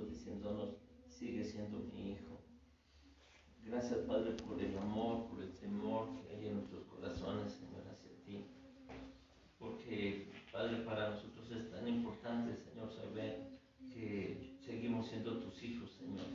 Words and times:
Diciéndonos, 0.00 0.76
sigue 1.08 1.44
siendo 1.44 1.78
mi 1.78 2.12
hijo. 2.12 2.40
Gracias 3.64 4.00
Padre 4.00 4.32
por 4.32 4.60
el 4.60 4.76
amor, 4.76 5.28
por 5.28 5.42
el 5.42 5.52
temor 5.52 6.08
que 6.16 6.34
hay 6.34 6.48
en 6.48 6.56
nuestros 6.56 6.84
corazones, 6.84 7.52
Señor, 7.52 7.82
hacia 7.88 8.10
ti. 8.24 8.46
Porque 9.58 10.28
Padre, 10.50 10.78
para 10.84 11.10
nosotros 11.10 11.50
es 11.50 11.70
tan 11.70 11.86
importante, 11.86 12.56
Señor, 12.56 12.90
saber 12.92 13.52
que 13.90 14.56
seguimos 14.60 15.06
siendo 15.08 15.38
tus 15.38 15.62
hijos, 15.62 15.90
Señor. 15.92 16.26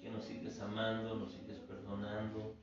Que 0.00 0.10
nos 0.10 0.24
sigues 0.24 0.60
amando, 0.60 1.14
nos 1.14 1.32
sigues 1.32 1.58
perdonando, 1.60 2.53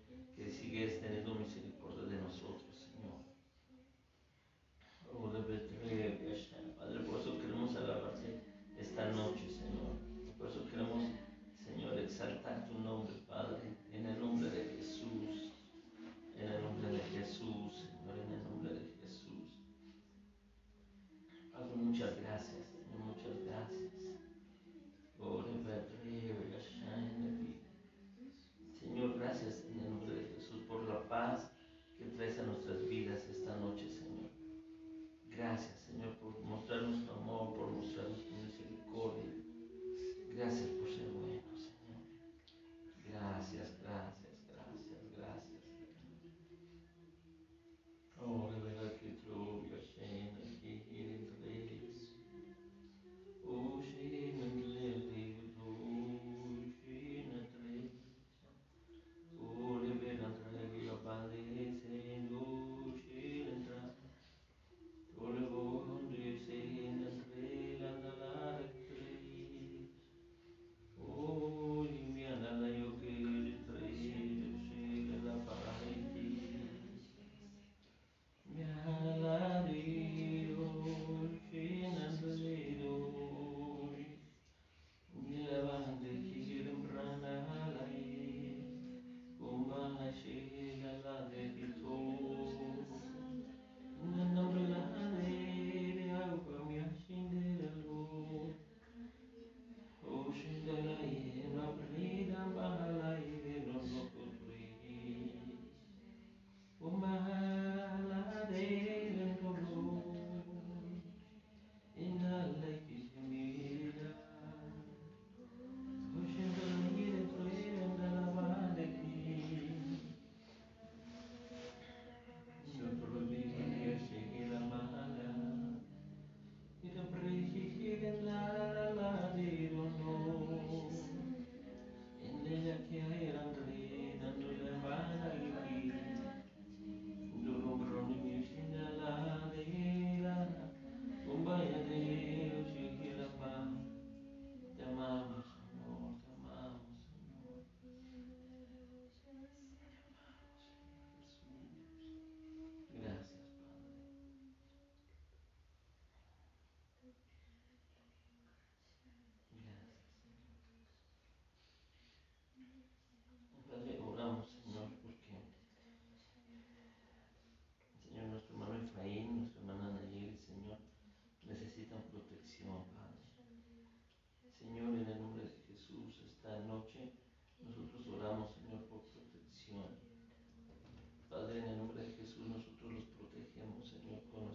animals, 183.72 183.94
it 183.96 184.12
looked 184.12 184.34
like. 184.36 184.51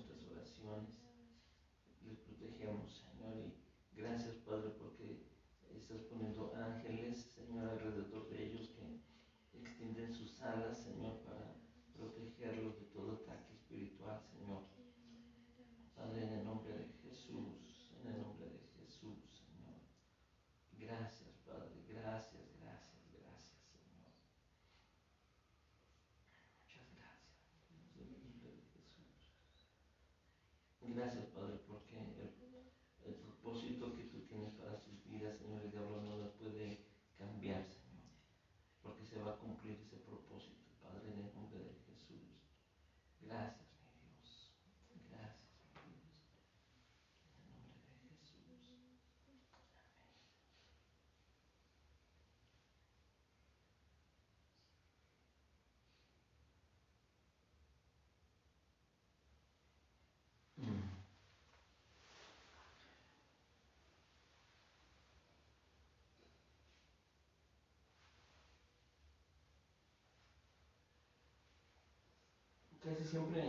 casi 72.86 73.04
siempre 73.04 73.42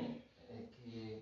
eh, 0.49 0.69
que 0.89 1.21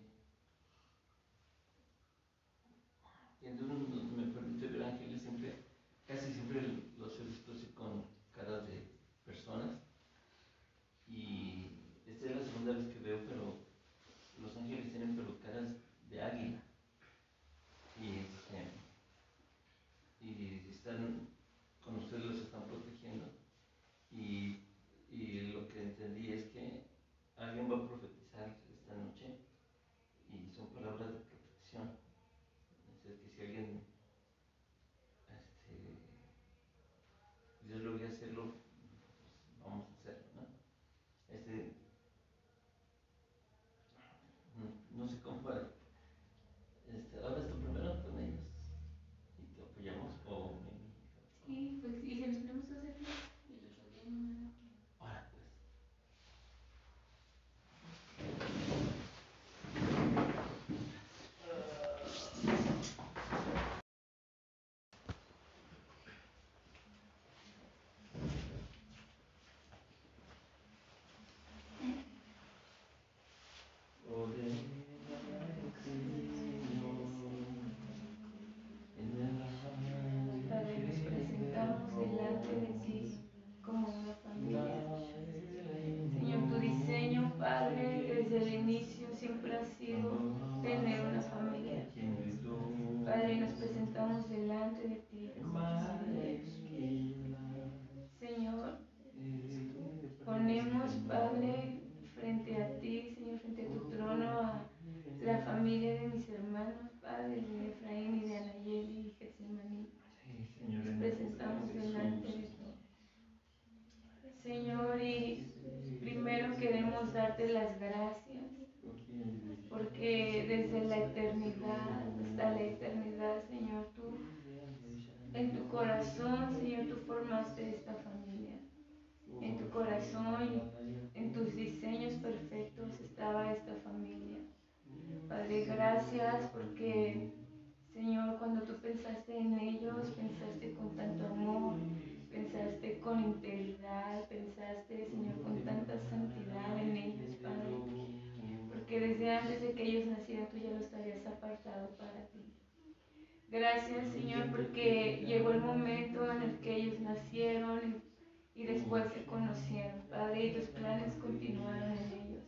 planes 161.06 161.16
continuaron 161.22 161.92
en 161.92 162.14
ellos. 162.14 162.44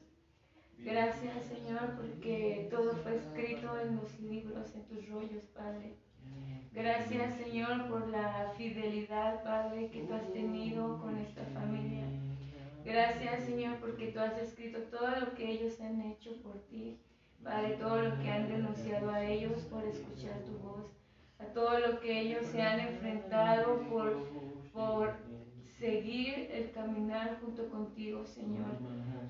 Gracias, 0.80 1.46
Señor, 1.46 1.96
porque 1.98 2.68
todo 2.70 2.94
fue 2.98 3.18
escrito 3.18 3.80
en 3.80 3.98
los 3.98 4.20
libros, 4.20 4.74
en 4.76 4.84
tus 4.86 5.10
rollos, 5.10 5.44
Padre. 5.56 5.96
Gracias, 6.72 7.36
Señor, 7.38 7.88
por 7.88 8.08
la 8.10 8.54
fidelidad, 8.58 9.44
Padre, 9.44 9.90
que 9.90 10.04
tú 10.04 10.14
has 10.14 10.32
tenido 10.32 11.00
con 11.00 11.18
esta 11.18 11.44
familia. 11.46 12.06
Gracias, 12.86 13.44
Señor, 13.46 13.78
porque 13.78 14.08
tú 14.08 14.20
has 14.20 14.38
escrito 14.38 14.80
todo 14.84 15.10
lo 15.20 15.34
que 15.34 15.52
ellos 15.52 15.80
han 15.82 16.02
hecho 16.02 16.32
por 16.44 16.60
ti. 16.68 17.00
Padre, 17.44 17.78
todo 17.80 18.02
lo 18.02 18.20
que 18.20 18.30
han 18.30 18.48
denunciado 18.48 19.12
a 19.12 19.24
ellos 19.26 19.64
por 19.64 19.84
escuchar 19.86 20.40
tu 20.46 20.58
voz. 20.60 20.86
A 21.40 21.46
todo 21.46 21.80
lo 21.80 22.00
que 22.00 22.22
ellos 22.22 22.46
se 22.48 22.62
han 22.62 22.80
enfrentado 22.80 23.82
por, 23.90 24.28
por 24.74 25.16
seguir 25.80 26.50
el 26.52 26.72
caminar 26.72 27.40
junto 27.42 27.70
contigo, 27.70 28.26
Señor. 28.26 28.78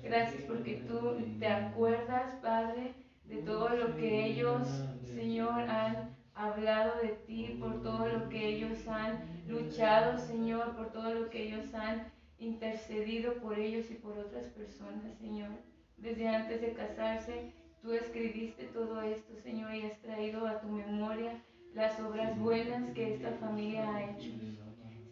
Gracias 0.02 0.42
porque 0.44 0.82
tú 0.86 1.16
te 1.38 1.46
acuerdas, 1.46 2.34
Padre, 2.42 2.94
de 3.24 3.36
todo 3.42 3.68
lo 3.70 3.96
que 3.96 4.26
ellos, 4.26 4.66
Señor, 5.04 5.60
han 5.68 6.16
hablado 6.34 7.00
de 7.02 7.08
ti, 7.26 7.56
por 7.60 7.82
todo 7.82 8.08
lo 8.08 8.28
que 8.28 8.48
ellos 8.48 8.86
han 8.86 9.20
luchado, 9.48 10.18
Señor, 10.18 10.76
por 10.76 10.92
todo 10.92 11.12
lo 11.12 11.30
que 11.30 11.48
ellos 11.48 11.74
han 11.74 12.10
intercedido 12.38 13.34
por 13.34 13.58
ellos 13.58 13.90
y 13.90 13.94
por 13.94 14.16
otras 14.18 14.46
personas, 14.46 15.18
Señor. 15.18 15.50
Desde 15.96 16.28
antes 16.28 16.60
de 16.60 16.72
casarse, 16.72 17.52
tú 17.82 17.92
escribiste 17.92 18.64
todo 18.66 19.02
esto, 19.02 19.34
Señor, 19.36 19.74
y 19.74 19.82
has 19.82 19.98
traído 19.98 20.46
a 20.46 20.60
tu 20.60 20.68
memoria 20.68 21.42
las 21.74 21.98
obras 22.00 22.38
buenas 22.38 22.90
que 22.92 23.14
esta 23.14 23.32
familia 23.32 23.94
ha 23.94 24.10
hecho. 24.10 24.30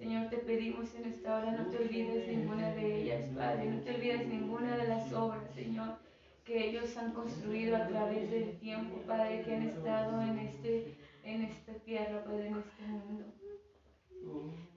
Señor, 0.06 0.30
te 0.30 0.36
pedimos 0.36 0.94
en 0.94 1.06
esta 1.06 1.36
hora, 1.36 1.50
no 1.50 1.66
te 1.66 1.78
olvides 1.78 2.28
ninguna 2.28 2.70
de 2.74 3.02
ellas, 3.02 3.28
Padre, 3.34 3.64
no 3.64 3.80
te 3.80 3.92
olvides 3.92 4.28
ninguna 4.28 4.76
de 4.76 4.86
las 4.86 5.12
obras, 5.12 5.50
Señor, 5.52 5.98
que 6.44 6.68
ellos 6.68 6.96
han 6.96 7.10
construido 7.10 7.74
a 7.74 7.88
través 7.88 8.30
del 8.30 8.56
tiempo, 8.60 9.02
Padre, 9.04 9.42
que 9.42 9.56
han 9.56 9.62
estado 9.62 10.22
en, 10.22 10.38
este, 10.38 10.96
en 11.24 11.42
esta 11.42 11.72
tierra, 11.84 12.22
Padre, 12.22 12.46
en 12.46 12.56
este 12.56 12.82
mundo. 12.84 13.24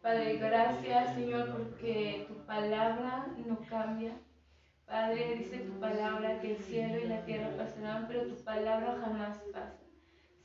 Padre, 0.01 0.38
gracias, 0.38 1.13
Señor, 1.13 1.55
porque 1.55 2.25
tu 2.27 2.33
palabra 2.48 3.27
no 3.45 3.59
cambia. 3.69 4.13
Padre, 4.88 5.36
dice 5.36 5.59
tu 5.59 5.79
palabra 5.79 6.41
que 6.41 6.55
el 6.55 6.57
cielo 6.57 7.05
y 7.05 7.07
la 7.07 7.24
tierra 7.24 7.55
pasarán, 7.55 8.07
pero 8.07 8.24
tu 8.24 8.43
palabra 8.43 8.98
jamás 9.00 9.38
pasa. 9.53 9.88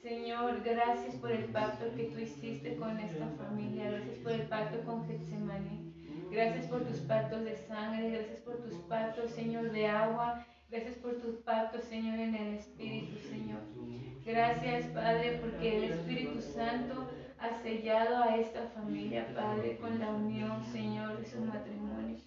Señor, 0.04 0.62
gracias 0.62 1.14
por 1.14 1.32
el 1.32 1.44
pacto 1.44 1.86
que 1.96 2.04
tú 2.04 2.18
hiciste 2.18 2.76
con 2.76 3.00
esta 3.00 3.26
familia. 3.38 3.90
Gracias 3.90 4.18
por 4.18 4.32
el 4.32 4.42
pacto 4.42 4.84
con 4.84 5.06
Getsemani. 5.06 5.94
Gracias 6.30 6.66
por 6.66 6.84
tus 6.84 6.98
pactos 6.98 7.42
de 7.42 7.56
sangre. 7.56 8.10
Gracias 8.10 8.40
por 8.40 8.56
tus 8.58 8.74
pactos, 8.80 9.30
Señor, 9.30 9.72
de 9.72 9.86
agua. 9.86 10.44
Gracias 10.70 10.96
por 10.96 11.14
tus 11.22 11.36
pactos, 11.36 11.84
Señor, 11.84 12.18
en 12.18 12.34
el 12.34 12.54
Espíritu, 12.56 13.16
Señor. 13.30 13.60
Gracias, 14.26 14.84
Padre, 14.88 15.38
porque 15.40 15.78
el 15.78 15.84
Espíritu 15.84 16.42
Santo 16.42 17.08
ha 17.38 17.62
sellado 17.62 18.24
a 18.24 18.36
esta 18.36 18.60
familia, 18.74 19.26
Padre, 19.34 19.78
con 19.78 19.98
la 19.98 20.10
unión, 20.10 20.62
Señor, 20.66 21.18
de 21.18 21.24
su 21.24 21.40
matrimonio. 21.40 22.18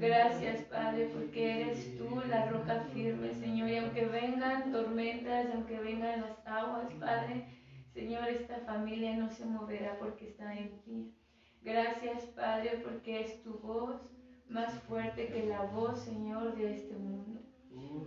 Gracias, 0.00 0.62
Padre, 0.62 1.10
porque 1.12 1.60
eres 1.60 1.98
tú 1.98 2.22
la 2.26 2.46
roca 2.46 2.86
firme, 2.94 3.34
Señor. 3.34 3.68
Y 3.68 3.76
aunque 3.76 4.06
vengan 4.06 4.72
tormentas, 4.72 5.48
aunque 5.52 5.78
vengan 5.78 6.22
las 6.22 6.46
aguas, 6.46 6.90
Padre, 6.98 7.44
Señor, 7.92 8.26
esta 8.28 8.60
familia 8.60 9.14
no 9.18 9.28
se 9.28 9.44
moverá 9.44 9.98
porque 9.98 10.28
está 10.28 10.56
en 10.56 10.80
ti. 10.80 11.14
Gracias, 11.60 12.24
Padre, 12.34 12.80
porque 12.82 13.20
es 13.20 13.42
tu 13.42 13.58
voz 13.58 14.00
más 14.48 14.72
fuerte 14.84 15.26
que 15.26 15.44
la 15.44 15.64
voz, 15.64 16.00
Señor, 16.00 16.56
de 16.56 16.72
este 16.72 16.94
mundo. 16.94 17.42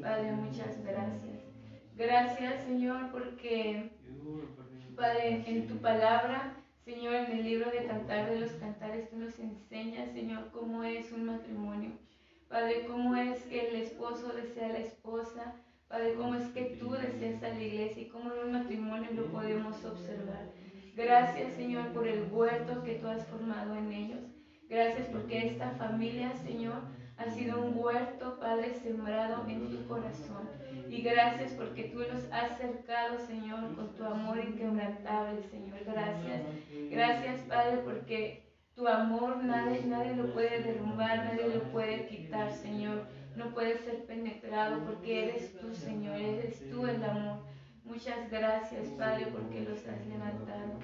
Padre, 0.01 0.31
muchas 0.31 0.83
gracias. 0.83 1.43
Gracias, 1.95 2.63
Señor, 2.63 3.11
porque, 3.11 3.91
Padre, 4.95 5.43
en 5.45 5.67
tu 5.67 5.77
palabra 5.77 6.55
Señor, 6.85 7.15
en 7.15 7.31
el 7.31 7.43
libro 7.45 7.71
de 7.71 7.85
Cantar 7.85 8.29
de 8.29 8.41
los 8.41 8.51
Cantares 8.53 9.09
tú 9.09 9.17
nos 9.17 9.39
enseñas, 9.39 10.11
Señor, 10.11 10.51
cómo 10.51 10.83
es 10.83 11.13
un 11.13 11.23
matrimonio. 11.25 11.91
Padre, 12.49 12.85
cómo 12.85 13.15
es 13.15 13.41
que 13.43 13.69
el 13.69 13.75
esposo 13.77 14.33
desea 14.33 14.67
a 14.67 14.73
la 14.73 14.79
esposa. 14.79 15.55
Padre, 15.87 16.15
cómo 16.15 16.35
es 16.35 16.47
que 16.49 16.77
tú 16.79 16.91
deseas 16.91 17.41
a 17.41 17.49
la 17.49 17.63
iglesia 17.63 18.03
y 18.03 18.09
cómo 18.09 18.33
en 18.33 18.47
un 18.47 18.51
matrimonio 18.51 19.09
lo 19.13 19.31
podemos 19.31 19.83
observar. 19.85 20.51
Gracias, 20.95 21.53
Señor, 21.53 21.93
por 21.93 22.05
el 22.05 22.29
huerto 22.29 22.83
que 22.83 22.95
tú 22.95 23.07
has 23.07 23.25
formado 23.27 23.75
en 23.75 23.91
ellos. 23.93 24.19
Gracias 24.67 25.07
porque 25.07 25.47
esta 25.47 25.71
familia, 25.71 26.35
Señor, 26.43 26.81
ha 27.23 27.31
sido 27.31 27.61
un 27.61 27.77
huerto, 27.77 28.37
Padre, 28.39 28.73
sembrado 28.73 29.45
en 29.47 29.69
tu 29.69 29.87
corazón. 29.87 30.49
Y 30.89 31.01
gracias 31.01 31.53
porque 31.53 31.85
tú 31.85 31.99
los 31.99 32.31
has 32.31 32.57
cercado, 32.57 33.17
Señor, 33.19 33.75
con 33.75 33.95
tu 33.95 34.03
amor 34.03 34.37
inquebrantable, 34.39 35.41
Señor. 35.43 35.79
Gracias. 35.85 36.41
Gracias, 36.91 37.39
Padre, 37.41 37.77
porque 37.83 38.43
tu 38.75 38.87
amor 38.87 39.43
nadie, 39.43 39.83
nadie 39.85 40.15
lo 40.15 40.33
puede 40.33 40.61
derrumbar, 40.61 41.25
nadie 41.25 41.47
lo 41.55 41.63
puede 41.71 42.07
quitar, 42.07 42.51
Señor. 42.51 43.03
No 43.35 43.53
puede 43.53 43.77
ser 43.77 44.05
penetrado 44.05 44.83
porque 44.85 45.29
eres 45.29 45.57
tú, 45.59 45.73
Señor. 45.73 46.17
Eres 46.17 46.69
tú 46.69 46.85
el 46.85 47.03
amor. 47.03 47.39
Muchas 47.83 48.29
gracias, 48.29 48.87
Padre, 48.97 49.27
porque 49.31 49.61
los 49.61 49.79
has 49.87 50.05
levantado. 50.07 50.79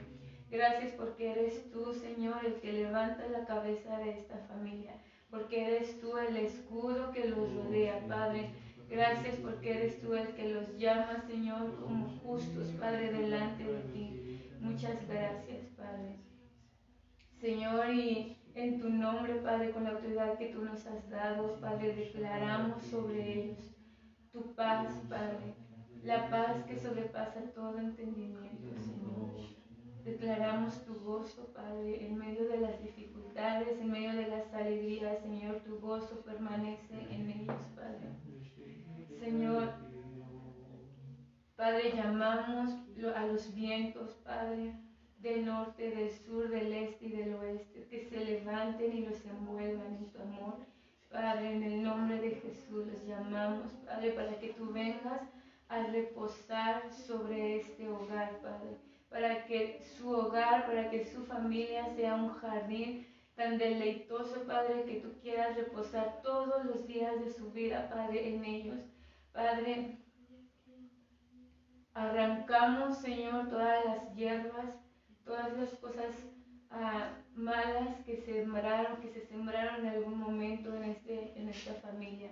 Gracias 0.50 0.93
porque 0.93 1.31
eres 1.31 1.72
tú, 1.72 1.93
Señor, 1.93 2.43
el 2.43 2.55
que 2.55 2.74
levanta 2.74 3.27
la 3.27 3.46
cabeza 3.46 3.98
de 4.00 4.12
esta 4.12 4.38
familia 4.48 4.93
porque 5.29 5.65
eres 5.65 6.00
tú 6.00 6.17
el 6.17 6.38
escudo 6.38 7.12
que 7.12 7.29
los 7.29 7.53
rodea, 7.53 8.05
Padre. 8.07 8.50
Gracias 8.89 9.36
porque 9.36 9.71
eres 9.71 10.01
tú 10.01 10.15
el 10.15 10.29
que 10.29 10.50
los 10.50 10.77
llama, 10.77 11.24
Señor, 11.27 11.75
como 11.81 12.07
justos, 12.24 12.69
Padre, 12.79 13.12
delante 13.12 13.63
de 13.63 13.79
ti. 13.93 14.41
Muchas 14.59 15.07
gracias, 15.07 15.67
Padre. 15.77 16.17
Señor, 17.39 17.93
y 17.93 18.38
en 18.55 18.79
tu 18.79 18.89
nombre, 18.89 19.36
Padre, 19.36 19.71
con 19.71 19.83
la 19.83 19.91
autoridad 19.91 20.38
que 20.38 20.48
tú 20.48 20.63
nos 20.65 20.86
has 20.88 21.09
dado, 21.09 21.59
Padre, 21.62 21.95
declaramos 21.95 22.81
sobre 22.83 23.33
ellos 23.33 23.59
tu 24.31 24.55
paz, 24.55 24.93
Padre. 25.07 25.53
La 26.03 26.29
paz 26.29 26.63
que 26.65 26.77
sobrepasa 26.77 27.41
todo 27.53 27.77
entendimiento, 27.77 28.69
Señor. 28.81 29.50
Declaramos 30.03 30.83
tu 30.86 30.95
gozo, 31.01 31.53
Padre, 31.53 32.07
en 32.07 32.17
medio 32.17 32.48
de 32.48 32.59
las 32.59 32.81
dificultades, 32.81 33.18
en 33.36 33.91
medio 33.91 34.13
de 34.13 34.27
las 34.27 34.53
alegrías, 34.53 35.21
Señor, 35.21 35.57
tu 35.57 35.79
gozo 35.79 36.21
permanece 36.21 36.93
en 37.12 37.29
ellos, 37.29 37.55
Padre. 37.75 38.09
Señor, 39.19 39.74
Padre, 41.55 41.93
llamamos 41.95 42.74
a 43.15 43.25
los 43.25 43.53
vientos, 43.53 44.12
Padre, 44.24 44.74
del 45.19 45.45
norte, 45.45 45.91
del 45.91 46.12
sur, 46.12 46.50
del 46.50 46.74
este 46.74 47.05
y 47.05 47.12
del 47.12 47.33
oeste, 47.36 47.88
que 47.89 48.05
se 48.09 48.25
levanten 48.25 48.98
y 48.98 49.05
los 49.05 49.24
envuelvan 49.25 49.98
en 49.98 50.05
tu 50.12 50.21
amor. 50.21 50.55
Padre, 51.09 51.53
en 51.53 51.63
el 51.63 51.83
nombre 51.83 52.19
de 52.21 52.31
Jesús 52.31 52.88
los 52.88 53.05
llamamos, 53.05 53.71
Padre, 53.86 54.12
para 54.12 54.39
que 54.39 54.50
tú 54.50 54.71
vengas 54.71 55.21
a 55.67 55.83
reposar 55.83 56.91
sobre 56.91 57.57
este 57.57 57.89
hogar, 57.89 58.39
Padre, 58.41 58.77
para 59.09 59.45
que 59.45 59.81
su 59.98 60.09
hogar, 60.09 60.65
para 60.65 60.89
que 60.89 61.05
su 61.05 61.25
familia 61.25 61.93
sea 61.95 62.15
un 62.15 62.29
jardín 62.36 63.05
tan 63.39 63.58
deleitoso, 63.58 64.43
Padre, 64.46 64.84
que 64.84 65.00
tú 65.00 65.13
quieras 65.22 65.55
reposar 65.55 66.22
todos 66.22 66.65
los 66.65 66.86
días 66.86 67.17
de 67.24 67.31
su 67.31 67.50
vida, 67.51 67.89
Padre, 67.89 68.36
en 68.36 68.43
ellos. 68.43 68.79
Padre, 69.31 69.98
arrancamos, 71.93 72.98
Señor, 72.98 73.48
todas 73.48 73.86
las 73.86 74.13
hierbas, 74.13 74.75
todas 75.24 75.58
las 75.58 75.69
cosas 75.75 76.13
ah, 76.69 77.12
malas 77.34 78.01
que 78.05 78.17
sembraron, 78.17 79.00
que 79.00 79.10
se 79.10 79.22
sembraron 79.22 79.86
en 79.86 79.93
algún 79.93 80.19
momento 80.19 80.75
en, 80.75 80.84
este, 80.84 81.31
en 81.39 81.48
esta 81.48 81.75
familia. 81.75 82.31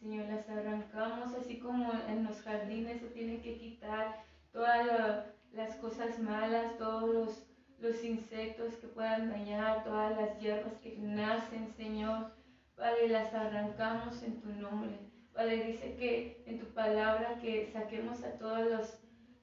Señor, 0.00 0.26
las 0.28 0.50
arrancamos 0.50 1.34
así 1.34 1.60
como 1.60 1.92
en 2.08 2.24
los 2.24 2.42
jardines 2.42 3.00
se 3.00 3.06
tienen 3.06 3.40
que 3.40 3.56
quitar 3.56 4.22
todas 4.52 5.24
las 5.54 5.76
cosas 5.76 6.18
malas, 6.18 6.76
todos 6.76 7.14
los, 7.14 7.51
los 7.82 8.04
insectos 8.04 8.76
que 8.76 8.86
puedan 8.86 9.28
dañar, 9.28 9.82
todas 9.82 10.16
las 10.16 10.38
hierbas 10.40 10.74
que 10.82 10.96
nacen, 10.98 11.74
Señor. 11.76 12.30
Padre, 12.76 13.08
las 13.08 13.34
arrancamos 13.34 14.22
en 14.22 14.40
tu 14.40 14.48
nombre. 14.50 14.98
Padre, 15.34 15.64
dice 15.64 15.96
que 15.96 16.44
en 16.46 16.60
tu 16.60 16.66
palabra 16.66 17.38
que 17.40 17.70
saquemos 17.72 18.22
a 18.22 18.38
todos 18.38 18.70
los 18.70 18.98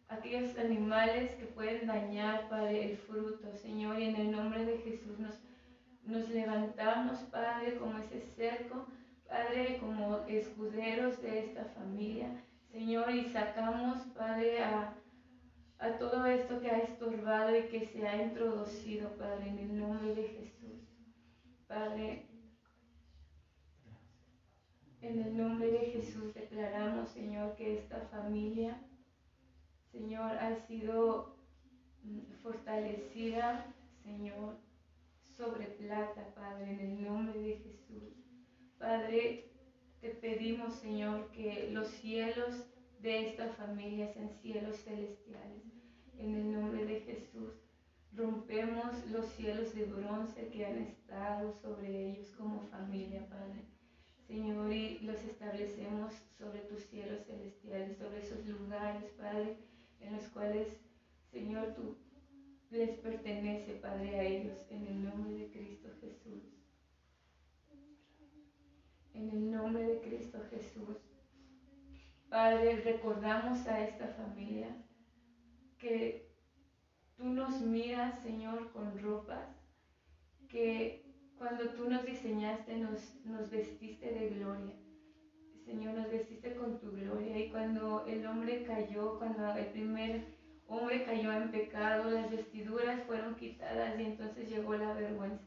aquellos 0.07 0.57
animales 0.57 1.35
que 1.35 1.45
pueden 1.45 1.85
dañar, 1.85 2.49
Padre, 2.49 2.91
el 2.91 2.97
fruto, 2.97 3.53
Señor, 3.55 3.99
y 3.99 4.05
en 4.05 4.15
el 4.15 4.31
nombre 4.31 4.65
de 4.65 4.77
Jesús 4.79 5.19
nos, 5.19 5.39
nos 6.03 6.29
levantamos, 6.29 7.19
Padre, 7.31 7.77
como 7.77 7.97
ese 7.99 8.21
cerco, 8.35 8.87
Padre, 9.27 9.77
como 9.79 10.25
escuderos 10.27 11.21
de 11.21 11.39
esta 11.39 11.65
familia, 11.65 12.29
Señor, 12.71 13.11
y 13.11 13.25
sacamos, 13.25 13.99
Padre, 14.17 14.63
a, 14.63 14.95
a 15.79 15.97
todo 15.97 16.25
esto 16.25 16.59
que 16.59 16.69
ha 16.69 16.79
estorbado 16.79 17.57
y 17.57 17.67
que 17.67 17.85
se 17.87 18.05
ha 18.05 18.21
introducido, 18.21 19.15
Padre, 19.17 19.49
en 19.49 19.59
el 19.59 19.79
nombre 19.79 20.13
de 20.13 20.27
Jesús. 20.27 20.81
Padre, 21.67 22.25
en 25.01 25.19
el 25.19 25.37
nombre 25.37 25.71
de 25.71 25.79
Jesús 25.91 26.33
declaramos, 26.33 27.09
Señor, 27.09 27.55
que 27.55 27.77
esta 27.77 28.01
familia, 28.11 28.77
Señor, 29.91 30.37
ha 30.37 30.55
sido 30.67 31.37
mm, 32.03 32.33
fortalecida, 32.43 33.73
Señor, 34.03 34.57
sobre 35.29 35.67
plata, 35.67 36.33
Padre, 36.35 36.71
en 36.71 36.79
el 36.79 37.03
nombre 37.03 37.39
de 37.39 37.55
Jesús. 37.55 38.13
Padre, 38.77 39.49
te 40.01 40.09
pedimos, 40.09 40.73
Señor, 40.75 41.31
que 41.31 41.69
los 41.71 41.87
cielos 41.87 42.65
de 43.01 43.27
esta 43.27 43.47
familia 43.49 44.11
sean 44.13 44.29
cielos 44.41 44.77
celestiales. 44.83 45.63
En 46.17 46.35
el 46.35 46.51
nombre 46.51 46.85
de 46.85 46.99
Jesús, 47.01 47.53
rompemos 48.13 49.09
los 49.09 49.25
cielos 49.33 49.73
de 49.73 49.85
bronce 49.85 50.47
que 50.49 50.65
han 50.65 50.79
estado 50.79 51.53
sobre 51.61 52.09
ellos 52.09 52.29
como 52.37 52.61
familia, 52.67 53.25
Padre. 53.29 53.63
Señor, 54.27 54.71
y 54.71 54.99
los 54.99 55.17
establecemos 55.23 56.13
sobre 56.37 56.59
tus 56.59 56.83
cielos 56.83 57.25
celestiales, 57.25 57.97
sobre 57.97 58.19
esos 58.19 58.45
lugares, 58.45 59.11
Padre, 59.17 59.57
en 60.01 60.13
los 60.13 60.23
cuales, 60.25 60.67
Señor, 61.31 61.73
tú 61.73 61.95
les 62.69 62.91
pertenece, 62.99 63.73
Padre, 63.75 64.19
a 64.19 64.23
ellos, 64.23 64.57
en 64.69 64.85
el 64.87 65.03
nombre 65.03 65.33
de 65.33 65.49
Cristo 65.49 65.89
Jesús. 66.01 66.43
En 69.13 69.29
el 69.29 69.51
nombre 69.51 69.87
de 69.87 70.01
Cristo 70.01 70.39
Jesús. 70.51 71.08
Padre, 72.29 72.81
recordamos 72.81 73.65
a 73.67 73.83
esta 73.83 74.07
familia 74.07 74.67
que 75.79 76.29
tú 77.17 77.25
nos 77.25 77.61
miras, 77.61 78.19
Señor, 78.21 78.71
con 78.71 78.99
ropas 78.99 79.49
que 80.47 81.09
cuando 81.37 81.69
tú 81.69 81.89
nos 81.89 82.05
diseñaste, 82.05 82.77
nos, 82.77 83.15
nos 83.25 83.49
vestiste 83.49 84.11
de 84.11 84.29
gloria. 84.29 84.75
Señor, 85.65 85.95
nos 85.95 86.11
vestiste 86.11 86.55
con 86.55 86.79
tu 86.79 86.91
gloria. 86.91 87.37
Y 87.37 87.49
cuando 87.49 88.05
el 88.05 88.25
hombre 88.25 88.63
cayó, 88.63 89.17
cuando 89.17 89.55
el 89.55 89.67
primer 89.67 90.37
hombre 90.67 91.03
cayó 91.03 91.31
en 91.31 91.49
pecado, 91.49 92.11
las 92.11 92.29
vestiduras 92.29 93.03
fueron 93.03 93.35
quitadas 93.35 93.99
y 93.99 94.03
entonces 94.03 94.49
llegó 94.49 94.75
la 94.75 94.93
vergüenza. 94.93 95.45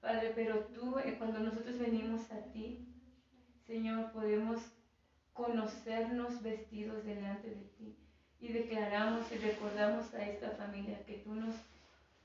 Padre, 0.00 0.32
pero 0.34 0.66
tú, 0.66 0.98
eh, 0.98 1.16
cuando 1.18 1.40
nosotros 1.40 1.78
venimos 1.78 2.30
a 2.32 2.40
ti, 2.52 2.88
Señor, 3.66 4.12
podemos 4.12 4.75
conocernos 5.36 6.42
vestidos 6.42 7.04
delante 7.04 7.48
de 7.50 7.64
ti. 7.78 7.96
Y 8.40 8.52
declaramos 8.52 9.30
y 9.32 9.38
recordamos 9.38 10.12
a 10.14 10.26
esta 10.28 10.50
familia 10.50 11.04
que 11.06 11.18
tú 11.18 11.34
nos 11.34 11.54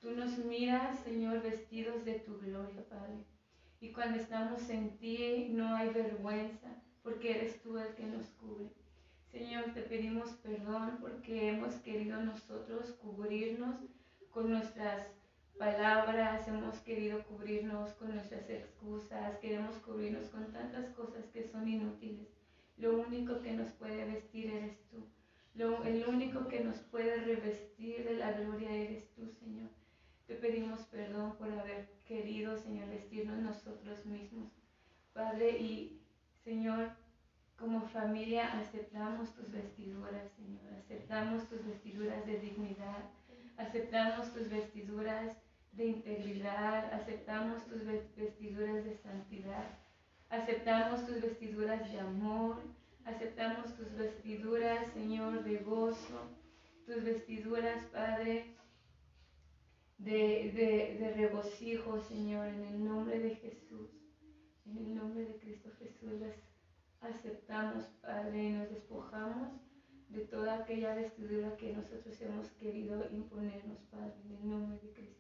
Tú 0.01 0.09
nos 0.15 0.35
miras, 0.39 0.99
Señor, 1.01 1.43
vestidos 1.43 2.03
de 2.05 2.15
tu 2.15 2.39
gloria, 2.39 2.83
Padre. 2.89 3.23
Y 3.79 3.91
cuando 3.91 4.17
estamos 4.17 4.67
en 4.71 4.97
ti 4.97 5.49
no 5.51 5.75
hay 5.75 5.89
vergüenza, 5.89 6.69
porque 7.03 7.37
eres 7.37 7.61
tú 7.61 7.77
el 7.77 7.93
que 7.93 8.07
nos 8.07 8.25
cubre. 8.39 8.71
Señor, 9.31 9.65
te 9.75 9.83
pedimos 9.83 10.29
perdón 10.41 10.97
porque 10.99 11.49
hemos 11.49 11.75
querido 11.75 12.19
nosotros 12.19 12.93
cubrirnos 12.99 13.75
con 14.31 14.49
nuestras 14.49 15.05
palabras, 15.59 16.47
hemos 16.47 16.79
querido 16.79 17.23
cubrirnos 17.25 17.91
con 17.91 18.15
nuestras 18.15 18.49
excusas, 18.49 19.37
queremos 19.37 19.75
cubrirnos 19.85 20.29
con 20.29 20.51
tantas 20.51 20.89
cosas 20.95 21.25
que 21.31 21.43
son 21.43 21.67
inútiles. 21.67 22.27
Lo 22.77 22.99
único 22.99 23.41
que 23.41 23.51
nos 23.53 23.69
puede 23.73 24.05
vestir 24.05 24.51
eres 24.51 24.77
tú. 24.89 25.05
Lo, 25.53 25.83
el 25.83 26.05
único 26.07 26.47
que 26.47 26.61
nos 26.61 26.77
puede 26.77 27.17
revestir 27.17 28.05
de 28.05 28.15
la 28.15 28.31
gloria 28.31 28.71
eres 28.71 29.11
tú, 29.13 29.29
Señor. 29.39 29.69
Te 30.27 30.35
pedimos 30.35 30.79
perdón 30.85 31.35
por 31.37 31.51
haber 31.51 31.89
querido, 32.05 32.57
Señor, 32.57 32.89
vestirnos 32.89 33.37
nosotros 33.39 34.05
mismos. 34.05 34.49
Padre, 35.13 35.59
y 35.59 36.01
Señor, 36.43 36.91
como 37.57 37.81
familia 37.89 38.59
aceptamos 38.59 39.35
tus 39.35 39.51
vestiduras, 39.51 40.31
Señor. 40.37 40.73
Aceptamos 40.79 41.47
tus 41.49 41.65
vestiduras 41.65 42.25
de 42.25 42.39
dignidad. 42.39 43.09
Aceptamos 43.57 44.33
tus 44.33 44.49
vestiduras 44.49 45.37
de 45.73 45.85
integridad. 45.85 46.93
Aceptamos 46.93 47.65
tus 47.67 47.85
vestiduras 47.85 48.85
de 48.85 48.95
santidad. 48.95 49.80
Aceptamos 50.31 51.05
tus 51.05 51.21
vestiduras 51.21 51.91
de 51.91 51.99
amor. 51.99 52.55
Aceptamos 53.03 53.75
tus 53.75 53.93
vestiduras, 53.97 54.87
Señor, 54.93 55.43
de 55.43 55.57
gozo. 55.57 56.21
Tus 56.85 57.03
vestiduras, 57.03 57.83
Padre, 57.87 58.55
de, 59.97 60.97
de, 60.97 61.13
regocijo, 61.15 61.99
Señor, 61.99 62.47
en 62.47 62.63
el 62.63 62.83
nombre 62.85 63.19
de 63.19 63.35
Jesús. 63.35 63.89
En 64.65 64.77
el 64.77 64.95
nombre 64.95 65.25
de 65.25 65.37
Cristo 65.37 65.69
Jesús 65.77 66.13
las 66.21 66.35
aceptamos, 67.01 67.83
Padre, 68.01 68.41
y 68.41 68.51
nos 68.51 68.69
despojamos 68.69 69.49
de 70.07 70.21
toda 70.21 70.59
aquella 70.59 70.95
vestidura 70.95 71.57
que 71.57 71.73
nosotros 71.73 72.21
hemos 72.21 72.47
querido 72.51 73.05
imponernos, 73.11 73.79
Padre, 73.91 74.13
en 74.23 74.37
el 74.37 74.49
nombre 74.49 74.79
de 74.79 74.93
Cristo 74.93 75.10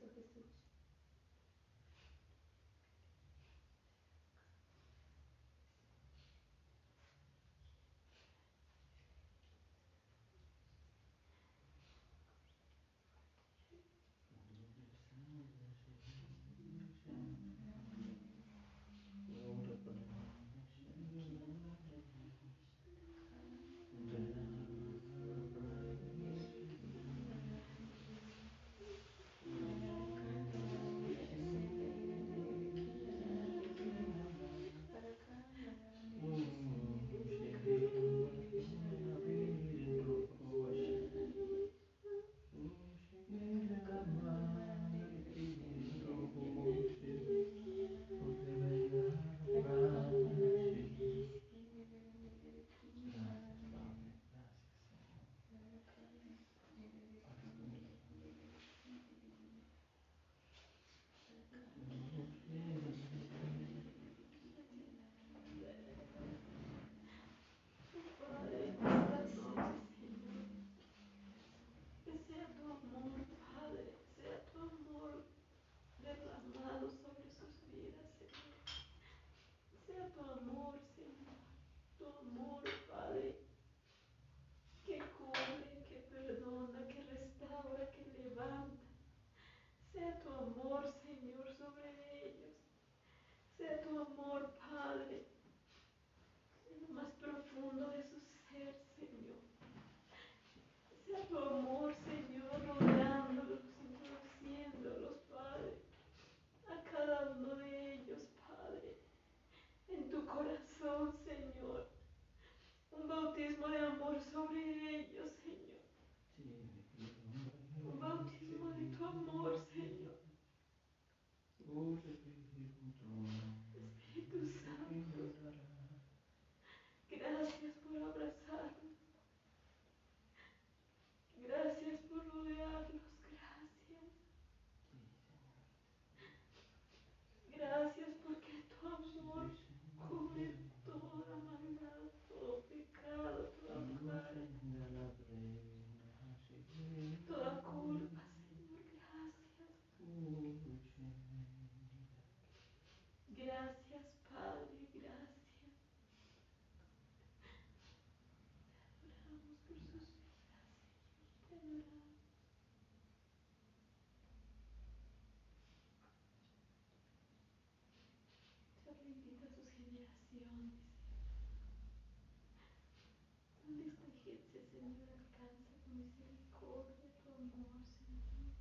gente, 174.71 174.79
Señor, 174.79 175.09
alcanza 175.09 175.73
tu 175.83 175.91
misericordia, 175.91 177.09
tu 177.21 177.29
amor, 177.29 177.83
Señor. 177.83 178.55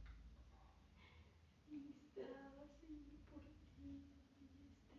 Ministrada, 1.68 2.66
Señor, 2.80 3.20
por 3.30 3.42
ti, 3.76 4.02
donde 4.34 4.56
ella 4.56 4.66
esté. 4.66 4.98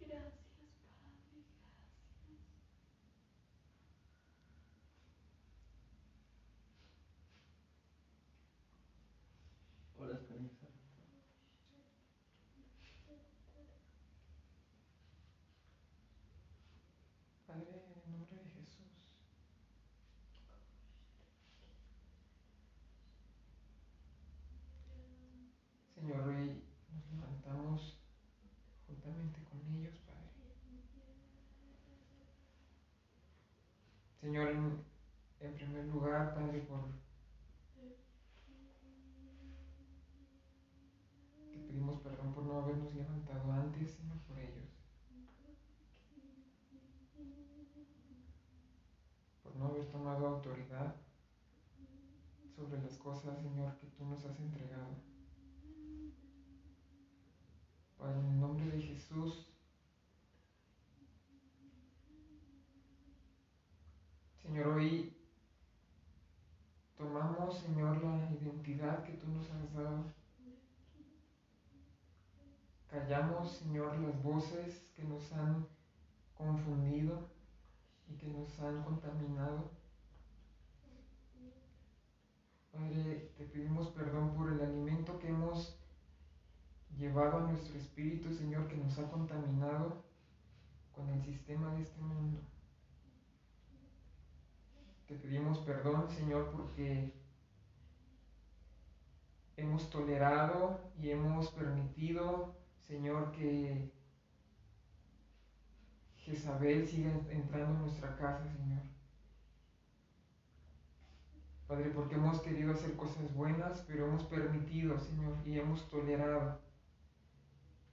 Gracias, 0.00 0.70
Padre, 1.00 1.44
gracias. 1.48 2.44
Oras 9.96 10.22
con 10.24 10.44
esa. 10.44 10.68
Padre, 17.46 17.84
en 18.06 18.14
el 18.14 18.63
nombre 18.74 18.96
de 18.96 19.04
Jesús, 19.04 20.34
Señor, 25.94 26.28
hoy 26.28 26.62
nos 26.92 27.10
levantamos 27.12 27.98
juntamente 28.86 29.42
con 29.44 29.60
ellos, 29.74 29.98
Padre. 30.00 30.34
Señor, 34.20 34.48
en, 34.48 34.84
en 35.40 35.54
primer 35.54 35.84
lugar, 35.86 36.34
Padre, 36.34 36.60
por 36.62 37.04
te 41.50 41.58
pedimos 41.58 42.00
perdón 42.00 42.34
por 42.34 42.44
no 42.44 42.60
habernos 42.60 42.94
levantado 42.94 43.52
antes, 43.52 43.92
Señor, 43.92 44.18
por 44.26 44.38
ellos. 44.38 44.70
Por 49.42 49.56
no 49.56 49.66
haber 49.66 49.90
tomado 49.90 50.26
autoridad 50.26 50.96
sobre 52.56 52.80
las 52.82 52.96
cosas, 52.96 53.40
Señor, 53.40 53.76
que 53.78 53.86
tú 53.88 54.04
nos 54.06 54.24
has 54.24 54.38
entregado. 54.40 54.94
Padre, 57.98 58.20
en 58.20 58.26
el 58.26 58.40
nombre 58.40 58.66
de 58.70 58.82
Jesús, 58.82 59.50
Señor, 64.42 64.66
hoy 64.68 65.16
tomamos, 66.96 67.58
Señor, 67.58 68.02
la 68.02 68.30
identidad 68.32 69.04
que 69.04 69.14
tú 69.14 69.28
nos 69.28 69.50
has 69.50 69.72
dado. 69.72 70.12
Callamos, 72.88 73.43
Señor, 73.54 73.98
las 73.98 74.22
voces 74.22 74.90
que 74.94 75.04
nos 75.04 75.32
han 75.32 75.66
confundido 76.34 77.28
y 78.08 78.16
que 78.16 78.26
nos 78.26 78.58
han 78.60 78.82
contaminado. 78.82 79.70
Padre, 82.72 83.32
te 83.36 83.44
pedimos 83.44 83.88
perdón 83.88 84.34
por 84.34 84.52
el 84.52 84.60
alimento 84.60 85.18
que 85.20 85.28
hemos 85.28 85.78
llevado 86.96 87.38
a 87.38 87.52
nuestro 87.52 87.78
espíritu, 87.78 88.32
Señor, 88.34 88.66
que 88.68 88.76
nos 88.76 88.98
ha 88.98 89.08
contaminado 89.08 90.04
con 90.92 91.08
el 91.08 91.22
sistema 91.22 91.72
de 91.74 91.82
este 91.82 92.00
mundo. 92.00 92.40
Te 95.06 95.14
pedimos 95.16 95.58
perdón, 95.58 96.08
Señor, 96.10 96.50
porque 96.50 97.12
hemos 99.56 99.90
tolerado 99.90 100.80
y 100.98 101.10
hemos 101.10 101.50
permitido, 101.50 102.56
Señor, 102.86 103.32
que 103.32 103.90
Jezabel 106.16 106.86
siga 106.86 107.12
entrando 107.30 107.74
en 107.74 107.80
nuestra 107.80 108.16
casa, 108.16 108.44
Señor. 108.44 108.82
Padre, 111.66 111.90
porque 111.90 112.14
hemos 112.14 112.40
querido 112.40 112.72
hacer 112.72 112.94
cosas 112.94 113.32
buenas, 113.34 113.84
pero 113.86 114.06
hemos 114.06 114.24
permitido, 114.24 114.98
Señor, 114.98 115.34
y 115.46 115.58
hemos 115.58 115.88
tolerado. 115.88 116.60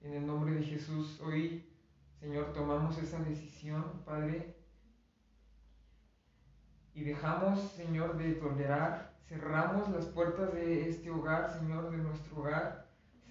En 0.01 0.13
el 0.13 0.25
nombre 0.25 0.55
de 0.55 0.63
Jesús, 0.63 1.19
hoy, 1.21 1.69
Señor, 2.19 2.53
tomamos 2.53 2.97
esa 2.97 3.19
decisión, 3.19 4.01
Padre, 4.05 4.57
y 6.93 7.03
dejamos, 7.03 7.59
Señor, 7.71 8.17
de 8.17 8.33
tolerar, 8.33 9.17
cerramos 9.27 9.89
las 9.89 10.05
puertas 10.07 10.53
de 10.53 10.89
este 10.89 11.09
hogar, 11.09 11.57
Señor, 11.57 11.91
de 11.91 11.97
nuestro 11.97 12.39
hogar, 12.39 12.80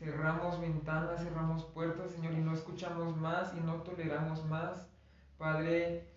cerramos 0.01 0.59
ventanas, 0.59 1.23
cerramos 1.23 1.65
puertas, 1.67 2.11
Señor, 2.11 2.33
y 2.33 2.39
no 2.39 2.55
escuchamos 2.55 3.17
más 3.19 3.53
y 3.55 3.61
no 3.61 3.83
toleramos 3.83 4.45
más, 4.47 4.89
Padre, 5.37 6.09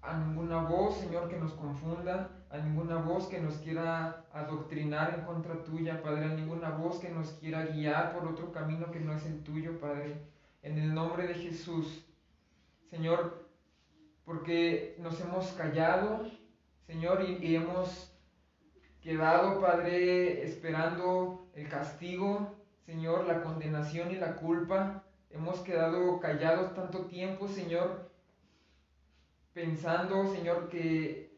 a 0.00 0.16
ninguna 0.16 0.62
voz, 0.62 0.96
Señor, 0.96 1.28
que 1.28 1.36
nos 1.36 1.52
confunda, 1.52 2.30
a 2.48 2.56
ninguna 2.58 2.96
voz 2.96 3.28
que 3.28 3.38
nos 3.38 3.56
quiera 3.56 4.24
adoctrinar 4.32 5.14
en 5.18 5.26
contra 5.26 5.62
tuya, 5.62 6.02
Padre, 6.02 6.24
a 6.24 6.34
ninguna 6.34 6.70
voz 6.70 6.98
que 6.98 7.10
nos 7.10 7.28
quiera 7.32 7.66
guiar 7.66 8.14
por 8.14 8.26
otro 8.26 8.52
camino 8.52 8.90
que 8.90 9.00
no 9.00 9.12
es 9.12 9.26
el 9.26 9.42
tuyo, 9.42 9.78
Padre. 9.78 10.16
En 10.62 10.78
el 10.78 10.94
nombre 10.94 11.26
de 11.26 11.34
Jesús, 11.34 12.06
Señor, 12.88 13.46
porque 14.24 14.96
nos 14.98 15.20
hemos 15.20 15.46
callado, 15.52 16.26
Señor, 16.86 17.22
y, 17.22 17.46
y 17.46 17.56
hemos 17.56 18.10
quedado, 19.02 19.60
Padre, 19.60 20.42
esperando 20.42 21.50
el 21.54 21.68
castigo, 21.68 22.59
Señor, 22.84 23.26
la 23.26 23.42
condenación 23.42 24.10
y 24.10 24.16
la 24.16 24.36
culpa. 24.36 25.04
Hemos 25.30 25.60
quedado 25.60 26.18
callados 26.18 26.74
tanto 26.74 27.06
tiempo, 27.06 27.46
Señor, 27.46 28.10
pensando, 29.52 30.26
Señor, 30.32 30.68
que 30.68 31.30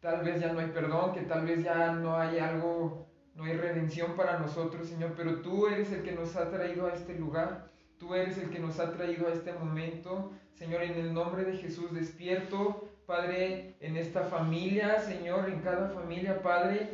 tal 0.00 0.22
vez 0.24 0.40
ya 0.40 0.52
no 0.52 0.60
hay 0.60 0.68
perdón, 0.68 1.12
que 1.12 1.22
tal 1.22 1.46
vez 1.46 1.62
ya 1.62 1.92
no 1.92 2.16
hay 2.16 2.38
algo, 2.38 3.06
no 3.34 3.44
hay 3.44 3.56
redención 3.56 4.16
para 4.16 4.38
nosotros, 4.38 4.88
Señor, 4.88 5.14
pero 5.16 5.40
tú 5.40 5.68
eres 5.68 5.92
el 5.92 6.02
que 6.02 6.12
nos 6.12 6.36
ha 6.36 6.50
traído 6.50 6.86
a 6.86 6.92
este 6.92 7.14
lugar, 7.14 7.70
tú 7.98 8.14
eres 8.14 8.36
el 8.36 8.50
que 8.50 8.58
nos 8.58 8.80
ha 8.80 8.92
traído 8.92 9.28
a 9.28 9.32
este 9.32 9.52
momento, 9.52 10.32
Señor, 10.54 10.82
en 10.82 10.94
el 10.94 11.14
nombre 11.14 11.44
de 11.44 11.56
Jesús 11.56 11.92
despierto, 11.92 12.88
Padre, 13.06 13.76
en 13.80 13.96
esta 13.96 14.22
familia, 14.22 15.00
Señor, 15.00 15.48
en 15.48 15.60
cada 15.60 15.88
familia, 15.88 16.42
Padre, 16.42 16.90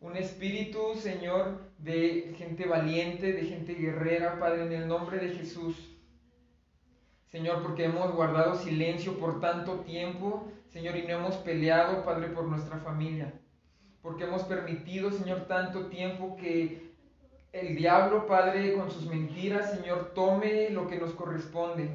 un 0.00 0.16
espíritu, 0.16 0.94
Señor, 0.94 1.67
de 1.78 2.34
gente 2.36 2.66
valiente, 2.66 3.32
de 3.32 3.42
gente 3.42 3.74
guerrera, 3.74 4.38
Padre, 4.38 4.66
en 4.66 4.72
el 4.72 4.88
nombre 4.88 5.18
de 5.18 5.30
Jesús. 5.30 5.76
Señor, 7.26 7.62
porque 7.62 7.84
hemos 7.84 8.14
guardado 8.14 8.54
silencio 8.54 9.18
por 9.18 9.40
tanto 9.40 9.80
tiempo, 9.80 10.48
Señor, 10.68 10.96
y 10.96 11.02
no 11.02 11.10
hemos 11.10 11.36
peleado, 11.36 12.04
Padre, 12.04 12.28
por 12.28 12.44
nuestra 12.44 12.78
familia. 12.78 13.32
Porque 14.02 14.24
hemos 14.24 14.42
permitido, 14.42 15.10
Señor, 15.10 15.46
tanto 15.46 15.86
tiempo 15.86 16.36
que 16.36 16.88
el 17.52 17.76
diablo, 17.76 18.26
Padre, 18.26 18.74
con 18.74 18.90
sus 18.90 19.06
mentiras, 19.06 19.70
Señor, 19.70 20.12
tome 20.14 20.70
lo 20.70 20.88
que 20.88 20.98
nos 20.98 21.12
corresponde. 21.12 21.90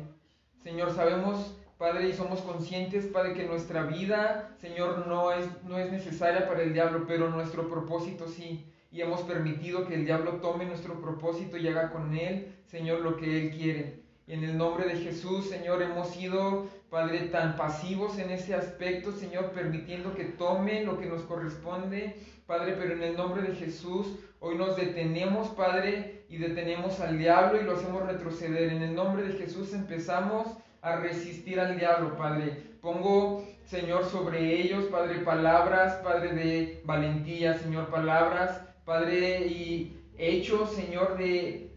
Señor, 0.61 0.93
sabemos, 0.93 1.57
Padre, 1.77 2.09
y 2.09 2.13
somos 2.13 2.41
conscientes, 2.41 3.07
Padre, 3.07 3.33
que 3.33 3.43
nuestra 3.43 3.83
vida, 3.83 4.55
Señor, 4.59 5.07
no 5.07 5.31
es, 5.31 5.47
no 5.63 5.77
es 5.77 5.91
necesaria 5.91 6.47
para 6.47 6.61
el 6.61 6.73
diablo, 6.73 7.05
pero 7.07 7.29
nuestro 7.29 7.67
propósito 7.67 8.27
sí. 8.27 8.65
Y 8.93 9.01
hemos 9.01 9.21
permitido 9.21 9.87
que 9.87 9.95
el 9.95 10.05
diablo 10.05 10.33
tome 10.33 10.65
nuestro 10.65 11.01
propósito 11.01 11.57
y 11.57 11.67
haga 11.67 11.89
con 11.89 12.15
él, 12.15 12.53
Señor, 12.67 12.99
lo 13.01 13.17
que 13.17 13.41
él 13.41 13.49
quiere. 13.49 14.03
Y 14.27 14.33
en 14.33 14.43
el 14.43 14.55
nombre 14.55 14.85
de 14.85 15.01
Jesús, 15.01 15.49
Señor, 15.49 15.81
hemos 15.81 16.11
sido, 16.11 16.67
Padre, 16.91 17.21
tan 17.21 17.57
pasivos 17.57 18.19
en 18.19 18.29
ese 18.29 18.53
aspecto, 18.53 19.11
Señor, 19.11 19.49
permitiendo 19.49 20.13
que 20.13 20.25
tomen 20.25 20.85
lo 20.85 20.99
que 20.99 21.07
nos 21.07 21.23
corresponde, 21.23 22.15
Padre, 22.45 22.75
pero 22.79 22.93
en 22.93 23.01
el 23.01 23.17
nombre 23.17 23.41
de 23.41 23.55
Jesús, 23.55 24.19
hoy 24.39 24.55
nos 24.55 24.77
detenemos, 24.77 25.47
Padre, 25.49 26.25
y 26.29 26.37
detenemos 26.37 26.99
al 26.99 27.17
diablo 27.17 27.59
y 27.59 27.63
lo 27.63 27.75
hacemos 27.75 28.05
retroceder. 28.05 28.71
En 28.71 28.83
el 28.83 28.93
nombre 28.93 29.23
de 29.23 29.33
Jesús 29.33 29.73
empezamos 29.73 30.47
a 30.83 30.97
resistir 30.97 31.59
al 31.59 31.79
diablo, 31.79 32.15
Padre. 32.15 32.61
Pongo, 32.79 33.43
Señor, 33.65 34.05
sobre 34.05 34.61
ellos, 34.61 34.85
Padre, 34.85 35.19
palabras, 35.19 35.95
Padre, 36.03 36.33
de 36.33 36.81
valentía, 36.85 37.57
Señor, 37.57 37.87
palabras, 37.87 38.61
Padre, 38.85 39.47
y 39.47 39.97
hechos, 40.17 40.73
Señor, 40.73 41.17
de 41.17 41.71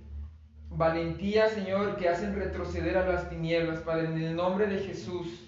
valentía, 0.70 1.48
Señor, 1.48 1.96
que 1.96 2.08
hacen 2.08 2.34
retroceder 2.34 2.98
a 2.98 3.06
las 3.06 3.30
tinieblas, 3.30 3.80
Padre, 3.80 4.06
en 4.06 4.22
el 4.22 4.36
nombre 4.36 4.66
de 4.66 4.78
Jesús. 4.80 5.42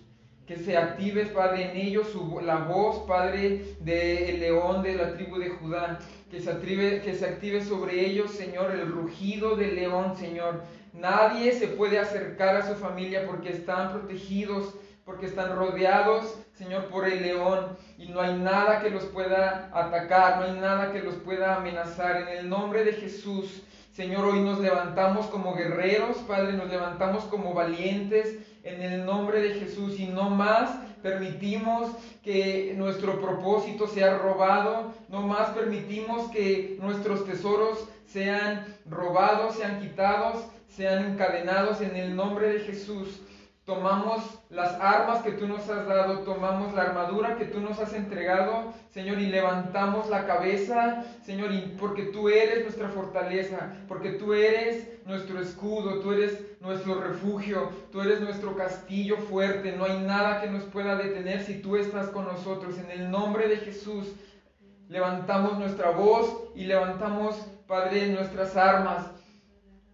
Que 0.46 0.56
se 0.56 0.78
active, 0.78 1.26
Padre, 1.26 1.70
en 1.70 1.76
ellos 1.76 2.06
la 2.42 2.56
voz, 2.56 3.06
Padre, 3.06 3.74
del 3.80 4.40
león 4.40 4.82
de 4.82 4.94
la 4.94 5.12
tribu 5.12 5.38
de 5.38 5.50
Judá. 5.50 5.98
Que 6.30 6.40
se, 6.40 6.50
active, 6.50 7.02
que 7.02 7.14
se 7.14 7.26
active 7.26 7.62
sobre 7.62 8.06
ellos, 8.06 8.30
Señor, 8.30 8.70
el 8.70 8.86
rugido 8.86 9.56
del 9.56 9.74
león, 9.74 10.16
Señor. 10.16 10.62
Nadie 10.94 11.52
se 11.52 11.68
puede 11.68 11.98
acercar 11.98 12.56
a 12.56 12.66
su 12.66 12.74
familia 12.76 13.26
porque 13.26 13.50
están 13.50 13.92
protegidos, 13.92 14.74
porque 15.08 15.24
están 15.24 15.56
rodeados, 15.56 16.38
Señor, 16.52 16.84
por 16.88 17.08
el 17.08 17.22
león. 17.22 17.78
Y 17.96 18.08
no 18.08 18.20
hay 18.20 18.36
nada 18.36 18.82
que 18.82 18.90
los 18.90 19.04
pueda 19.04 19.70
atacar, 19.72 20.36
no 20.36 20.44
hay 20.44 20.60
nada 20.60 20.92
que 20.92 21.00
los 21.00 21.14
pueda 21.14 21.56
amenazar. 21.56 22.28
En 22.28 22.28
el 22.28 22.48
nombre 22.50 22.84
de 22.84 22.92
Jesús. 22.92 23.62
Señor, 23.94 24.26
hoy 24.26 24.40
nos 24.40 24.60
levantamos 24.60 25.26
como 25.28 25.54
guerreros, 25.54 26.18
Padre, 26.18 26.52
nos 26.52 26.68
levantamos 26.68 27.24
como 27.24 27.54
valientes 27.54 28.36
en 28.62 28.82
el 28.82 29.06
nombre 29.06 29.40
de 29.40 29.54
Jesús 29.54 29.98
y 29.98 30.06
no 30.08 30.28
más 30.28 30.78
permitimos 31.02 31.90
que 32.22 32.74
nuestro 32.76 33.18
propósito 33.18 33.86
sea 33.88 34.18
robado, 34.18 34.92
no 35.08 35.22
más 35.22 35.48
permitimos 35.50 36.30
que 36.30 36.76
nuestros 36.82 37.24
tesoros 37.24 37.88
sean 38.06 38.66
robados, 38.84 39.56
sean 39.56 39.80
quitados, 39.80 40.44
sean 40.68 41.12
encadenados 41.12 41.80
en 41.80 41.96
el 41.96 42.14
nombre 42.14 42.52
de 42.52 42.60
Jesús 42.60 43.22
tomamos 43.68 44.22
las 44.48 44.80
armas 44.80 45.20
que 45.20 45.32
tú 45.32 45.46
nos 45.46 45.68
has 45.68 45.86
dado, 45.86 46.20
tomamos 46.20 46.72
la 46.72 46.84
armadura 46.84 47.36
que 47.36 47.44
tú 47.44 47.60
nos 47.60 47.78
has 47.78 47.92
entregado, 47.92 48.72
Señor, 48.88 49.18
y 49.18 49.26
levantamos 49.26 50.08
la 50.08 50.26
cabeza, 50.26 51.04
Señor, 51.22 51.50
porque 51.78 52.04
tú 52.04 52.30
eres 52.30 52.62
nuestra 52.62 52.88
fortaleza, 52.88 53.74
porque 53.86 54.12
tú 54.12 54.32
eres 54.32 54.88
nuestro 55.04 55.38
escudo, 55.38 56.00
tú 56.00 56.12
eres 56.12 56.42
nuestro 56.62 56.98
refugio, 56.98 57.68
tú 57.92 58.00
eres 58.00 58.22
nuestro 58.22 58.56
castillo 58.56 59.18
fuerte, 59.18 59.72
no 59.76 59.84
hay 59.84 59.98
nada 59.98 60.40
que 60.40 60.48
nos 60.48 60.64
pueda 60.64 60.96
detener 60.96 61.42
si 61.42 61.60
tú 61.60 61.76
estás 61.76 62.08
con 62.08 62.24
nosotros. 62.24 62.78
En 62.78 62.90
el 62.90 63.10
nombre 63.10 63.48
de 63.48 63.58
Jesús 63.58 64.14
levantamos 64.88 65.58
nuestra 65.58 65.90
voz 65.90 66.44
y 66.54 66.64
levantamos, 66.64 67.36
Padre, 67.66 68.08
nuestras 68.08 68.56
armas 68.56 69.10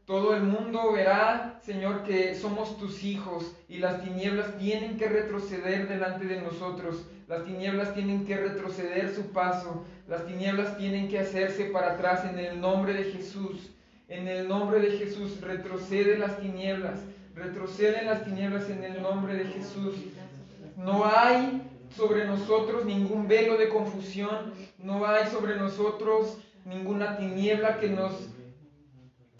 todo 0.07 0.37
el 0.37 0.43
mundo 0.43 0.93
verá, 0.93 1.59
Señor, 1.63 2.03
que 2.03 2.35
somos 2.35 2.77
tus 2.77 3.03
hijos 3.05 3.57
y 3.69 3.79
las 3.79 4.03
tinieblas 4.03 4.59
tienen 4.59 4.99
que 4.99 5.09
retroceder 5.09 5.89
delante 5.89 6.27
de 6.27 6.43
nosotros. 6.43 7.07
Las 7.27 7.45
tinieblas 7.45 7.95
tienen 7.95 8.27
que 8.27 8.37
retroceder 8.37 9.15
su 9.15 9.33
paso. 9.33 9.87
Las 10.07 10.27
tinieblas 10.27 10.77
tienen 10.77 11.09
que 11.09 11.21
hacerse 11.21 11.65
para 11.67 11.93
atrás 11.93 12.23
en 12.27 12.39
el 12.39 12.61
nombre 12.61 12.93
de 12.93 13.05
Jesús. 13.05 13.71
En 14.09 14.29
el 14.29 14.47
nombre 14.47 14.79
de 14.81 14.99
Jesús 14.99 15.41
retrocede 15.41 16.19
las 16.19 16.39
tinieblas. 16.39 17.01
Retroceden 17.35 18.05
las 18.05 18.25
tinieblas 18.25 18.69
en 18.69 18.85
el 18.85 19.01
nombre 19.01 19.37
de 19.37 19.47
Jesús. 19.47 19.95
No 20.77 21.07
hay 21.07 21.63
sobre 21.97 22.27
nosotros 22.27 22.85
ningún 22.85 23.27
velo 23.27 23.57
de 23.57 23.71
confusión. 23.71 24.53
No 24.77 25.07
hay 25.07 25.27
sobre 25.29 25.57
nosotros 25.57 26.37
ninguna 26.67 27.17
tiniebla 27.17 27.79
que 27.79 27.89
nos 27.89 28.34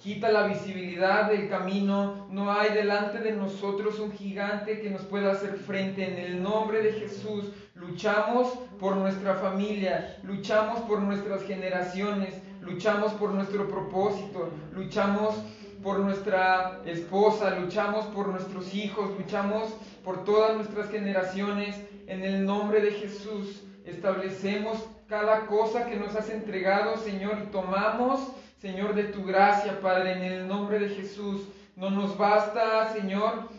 Quita 0.05 0.31
la 0.31 0.47
visibilidad 0.47 1.31
del 1.31 1.49
camino. 1.49 2.27
No 2.29 2.53
hay 2.53 2.75
delante 2.75 3.21
de 3.21 3.33
nosotros 3.33 3.99
un 3.99 4.13
gigante 4.13 4.83
que 4.83 4.91
nos 4.91 5.01
pueda 5.01 5.33
hacer 5.33 5.55
frente. 5.55 6.07
En 6.07 6.19
el 6.19 6.43
nombre 6.43 6.83
de 6.83 6.93
Jesús 6.93 7.47
luchamos 7.75 8.53
por 8.79 8.97
nuestra 8.97 9.37
familia, 9.37 10.19
luchamos 10.23 10.81
por 10.81 11.01
nuestras 11.01 11.43
generaciones, 11.45 12.35
luchamos 12.61 13.15
por 13.15 13.31
nuestro 13.31 13.67
propósito, 13.67 14.51
luchamos 14.75 15.37
por 15.83 16.01
nuestra 16.01 16.83
esposa, 16.85 17.59
luchamos 17.59 18.05
por 18.09 18.29
nuestros 18.29 18.75
hijos, 18.75 19.11
luchamos 19.19 19.71
por 20.05 20.23
todas 20.25 20.55
nuestras 20.55 20.91
generaciones. 20.91 21.81
En 22.09 22.23
el 22.25 22.45
nombre 22.45 22.83
de 22.83 22.91
Jesús 22.91 23.63
establecemos 23.87 24.87
cada 25.09 25.47
cosa 25.47 25.87
que 25.87 25.97
nos 25.97 26.15
has 26.15 26.29
entregado, 26.29 26.99
Señor, 26.99 27.39
y 27.43 27.47
tomamos 27.51 28.21
Señor, 28.65 28.95
de 28.95 29.05
tu 29.05 29.27
gracia, 29.27 29.79
Padre, 29.83 30.13
en 30.13 30.23
el 30.23 30.49
nombre 30.49 30.79
de 30.79 30.89
Jesús. 30.89 31.43
No 31.77 31.91
nos 31.91 32.17
basta, 32.17 32.91
Señor, 32.95 33.51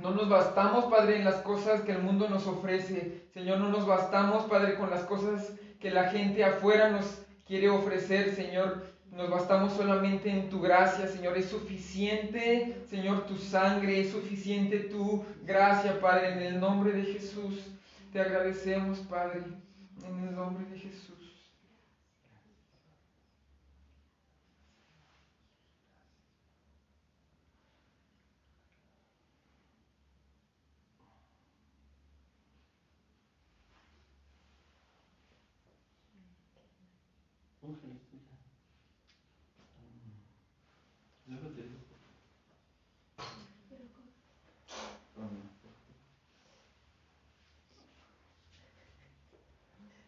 no 0.00 0.10
nos 0.10 0.28
bastamos, 0.28 0.86
Padre, 0.86 1.18
en 1.18 1.24
las 1.24 1.36
cosas 1.36 1.82
que 1.82 1.92
el 1.92 2.02
mundo 2.02 2.28
nos 2.28 2.44
ofrece. 2.48 3.28
Señor, 3.32 3.60
no 3.60 3.68
nos 3.68 3.86
bastamos, 3.86 4.42
Padre, 4.46 4.74
con 4.74 4.90
las 4.90 5.04
cosas 5.04 5.52
que 5.78 5.92
la 5.92 6.08
gente 6.08 6.42
afuera 6.42 6.90
nos 6.90 7.22
quiere 7.46 7.68
ofrecer, 7.68 8.34
Señor. 8.34 8.84
Nos 9.12 9.30
bastamos 9.30 9.72
solamente 9.74 10.28
en 10.28 10.50
tu 10.50 10.60
gracia, 10.60 11.06
Señor. 11.06 11.38
Es 11.38 11.50
suficiente, 11.50 12.76
Señor, 12.90 13.26
tu 13.26 13.36
sangre, 13.36 14.00
es 14.00 14.10
suficiente 14.10 14.80
tu 14.80 15.24
gracia, 15.44 16.00
Padre, 16.00 16.32
en 16.32 16.42
el 16.42 16.58
nombre 16.58 16.90
de 16.90 17.04
Jesús. 17.04 17.68
Te 18.12 18.20
agradecemos, 18.20 18.98
Padre, 18.98 19.42
en 20.04 20.28
el 20.28 20.34
nombre 20.34 20.64
de 20.72 20.80
Jesús. 20.80 21.14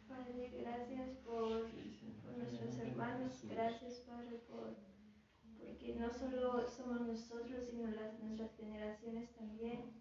Padre, 0.08 0.50
gracias 0.60 1.10
por, 1.24 1.66
nuestros 2.36 2.78
hermanos, 2.78 3.32
gracias 3.44 3.94
Padre 4.00 4.38
por 4.50 4.74
porque 5.58 5.85
no 5.98 6.10
solo 6.10 6.68
somos 6.68 7.00
nosotros, 7.02 7.64
sino 7.70 7.88
las, 7.90 8.18
nuestras 8.20 8.54
generaciones 8.56 9.30
también. 9.34 9.92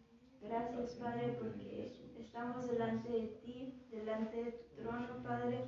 Gracias, 0.42 0.94
Padre, 0.96 1.38
porque 1.40 2.14
estamos 2.20 2.68
delante 2.70 3.10
de 3.10 3.28
ti, 3.44 3.84
delante 3.90 4.44
de 4.44 4.52
tu 4.52 4.82
trono, 4.82 5.24
Padre. 5.24 5.66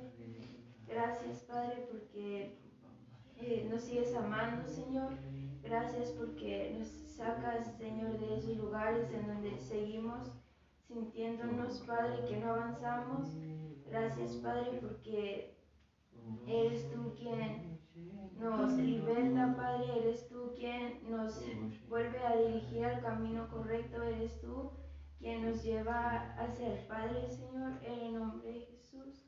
Gracias, 0.86 1.40
Padre, 1.42 1.88
porque 1.90 2.58
eh, 3.36 3.68
nos 3.70 3.82
sigues 3.82 4.14
amando, 4.14 4.68
Señor. 4.68 5.12
Gracias 5.62 6.10
porque 6.10 6.76
nos 6.78 6.88
sacas, 6.88 7.76
Señor, 7.76 8.18
de 8.18 8.36
esos 8.36 8.56
lugares 8.56 9.10
en 9.12 9.26
donde 9.26 9.58
seguimos 9.58 10.30
sintiéndonos, 10.86 11.80
Padre, 11.86 12.24
que 12.28 12.36
no 12.36 12.54
avanzamos. 12.54 13.36
Gracias, 13.86 14.36
Padre, 14.36 14.78
porque 14.80 15.56
eres 16.46 16.90
tú 16.90 17.14
quien 17.16 17.78
nos 18.38 18.72
liberta, 18.74 19.54
Padre, 19.56 20.00
eres 20.00 20.28
tú 20.28 20.52
quien 20.56 21.00
nos 21.10 21.42
vuelve 21.88 22.18
a 22.18 22.36
dirigir 22.36 22.84
al 22.84 23.00
camino 23.48 23.50
correcto, 23.50 24.02
eres 24.02 24.40
tú 24.40 24.70
quien 25.18 25.44
nos 25.44 25.62
lleva 25.62 26.34
hacia 26.36 26.74
el 26.74 26.86
Padre, 26.86 27.28
Señor, 27.28 27.72
en 27.82 27.98
el 27.98 28.14
nombre 28.14 28.52
de 28.52 28.60
Jesús. 28.60 29.24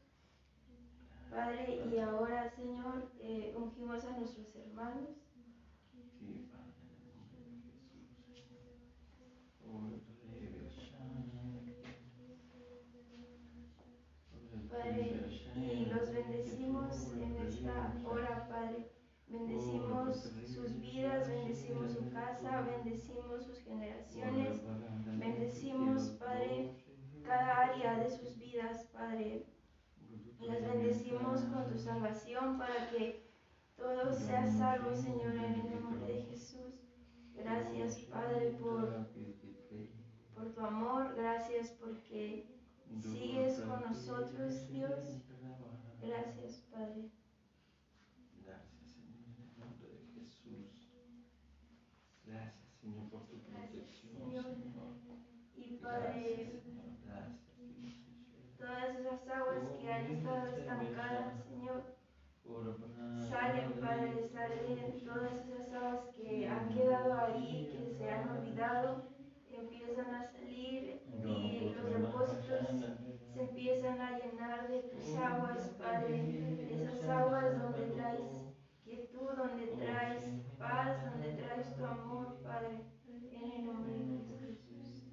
Padre, 1.30 1.84
y 1.90 1.98
ahora, 1.98 2.50
Señor, 2.50 3.10
eh, 3.20 3.54
ungimos 3.56 4.04
a 4.04 4.16
nuestros 4.16 4.54
hermanos. 4.56 5.16
Padre, 14.68 15.20
y 15.56 15.86
los 15.86 16.12
bendecimos 16.12 17.12
en 17.14 17.36
esta 17.38 18.00
hora, 18.04 18.48
Padre. 18.48 18.90
Bendecimos 19.26 20.32
vidas, 21.00 21.28
bendecimos 21.28 21.92
su 21.92 22.10
casa, 22.10 22.62
bendecimos 22.62 23.44
sus 23.44 23.58
generaciones, 23.60 24.60
bendecimos, 25.18 26.02
Padre, 26.18 26.74
cada 27.24 27.56
área 27.58 27.98
de 27.98 28.10
sus 28.10 28.38
vidas, 28.38 28.84
Padre. 28.92 29.46
Les 30.40 30.62
bendecimos 30.62 31.40
con 31.42 31.68
tu 31.70 31.78
salvación 31.78 32.58
para 32.58 32.90
que 32.90 33.30
todo 33.76 34.12
sea 34.12 34.46
salvo, 34.46 34.94
Señor, 34.94 35.34
en 35.36 35.54
el 35.54 35.80
nombre 35.80 36.12
de 36.12 36.22
Jesús. 36.22 36.86
Gracias, 37.34 37.98
Padre, 38.10 38.50
por 38.60 39.08
por 40.34 40.52
tu 40.54 40.60
amor, 40.60 41.14
gracias 41.16 41.70
porque 41.80 42.46
sigues 43.00 43.60
con 43.60 43.82
nosotros, 43.82 44.68
Dios. 44.68 45.22
Gracias, 46.02 46.64
Padre. 46.70 47.10
Gracias, 48.42 48.92
Señor, 48.92 49.20
en 49.28 49.42
el 49.42 49.58
nombre 49.58 49.88
de 49.88 50.06
Jesús. 50.14 50.80
Gracias, 52.30 52.74
Señor, 52.80 53.10
por 53.10 53.26
tu 53.26 53.38
protección, 53.42 54.12
Señor. 54.14 54.44
Señor. 54.44 54.90
Y 55.56 55.76
Todas 58.58 58.96
esas 58.98 59.28
aguas 59.28 59.58
que 59.80 59.92
han 59.92 60.06
estado 60.06 60.46
estancadas, 60.46 61.44
Señor, 61.48 61.82
salen, 63.28 63.72
Padre, 63.80 64.28
salen 64.32 65.04
todas 65.04 65.32
esas 65.46 65.72
aguas 65.74 66.04
que 66.14 66.48
han 66.48 66.68
quedado 66.68 67.14
ahí, 67.14 67.70
que 67.72 67.94
se 67.96 68.10
han 68.10 68.28
olvidado, 68.28 69.02
empiezan 69.50 70.14
a 70.14 70.30
salir 70.30 71.02
y 71.24 71.74
los 71.74 71.84
depósitos 71.90 72.84
se 73.34 73.40
empiezan 73.42 74.00
a 74.00 74.18
llenar 74.18 74.68
de 74.68 74.82
tus 74.82 75.16
aguas, 75.16 75.74
Padre, 75.78 76.68
esas 76.70 77.08
aguas 77.08 77.60
donde 77.60 77.86
traes 77.94 78.54
quietud, 78.84 79.30
donde 79.36 79.66
traes 79.68 80.24
paz, 80.58 81.04
donde 81.10 81.32
traes 81.34 81.76
tu 81.76 81.84
amor, 81.84 82.40
Padre, 82.42 82.80
en 83.08 83.52
el 83.52 83.66
nombre 83.66 83.92
de 83.92 84.04
Cristo 84.04 84.34
Jesús. 84.40 85.04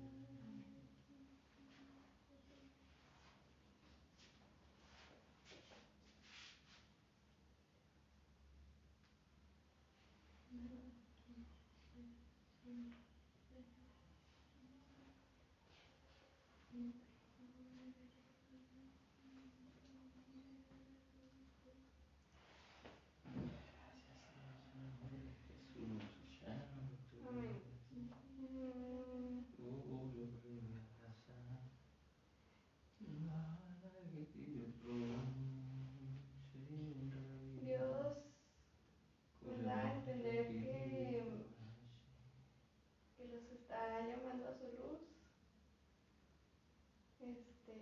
Amén. 27.30 27.62
Mm, 36.60 37.62
Dios 37.66 38.18
me 39.42 39.64
da 39.64 39.78
a 39.80 39.94
entender 39.96 40.48
que, 40.48 41.24
que 43.18 43.28
los 43.28 43.44
está 43.52 44.08
llamando 44.08 44.48
a 44.48 44.54
su 44.54 44.66
luz. 44.66 45.02
Este, 47.20 47.74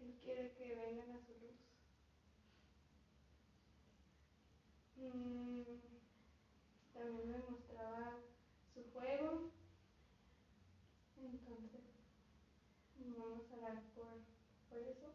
Él 0.00 0.18
quiere 0.22 0.52
que 0.52 0.74
vengan 0.74 1.10
a 1.16 1.20
su 1.20 1.32
luz. 1.32 1.58
Mm, 4.96 5.62
también 6.92 7.30
me 7.32 7.38
mostraba 7.50 8.18
su 8.74 8.82
fuego. 8.92 9.50
Entonces, 11.16 11.80
vamos 12.98 13.50
a 13.50 13.56
orar 13.56 13.82
por, 13.94 14.20
por 14.68 14.78
eso. 14.78 15.12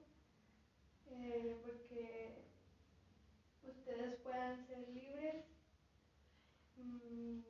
Eh, 1.36 1.58
porque 1.63 2.45
ustedes 3.62 4.15
puedan 4.24 4.65
ser 4.67 4.88
libres. 4.88 5.43
Mm, 6.78 7.41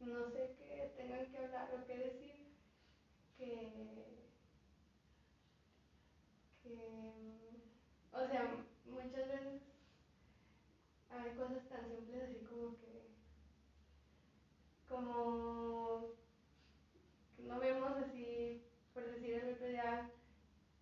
no 0.00 0.30
sé 0.30 0.56
qué 0.56 0.94
tengan 0.96 1.30
que 1.30 1.38
hablar 1.38 1.74
o 1.74 1.86
qué 1.86 1.98
decir. 1.98 2.54
Que, 3.36 4.30
que, 6.62 7.68
o 8.12 8.26
sea, 8.26 8.64
muchas 8.86 9.28
veces 9.28 9.62
hay 11.10 11.36
cosas 11.36 11.68
tan 11.68 11.86
simples 11.90 12.22
así 12.22 12.46
como 12.46 12.78
que, 12.78 13.10
como 14.88 16.14
no 17.36 17.60
vemos 17.60 17.92
así, 17.98 18.62
por 18.94 19.04
decir 19.04 19.34
el 19.34 19.52
otro 19.52 19.66
día, 19.66 20.10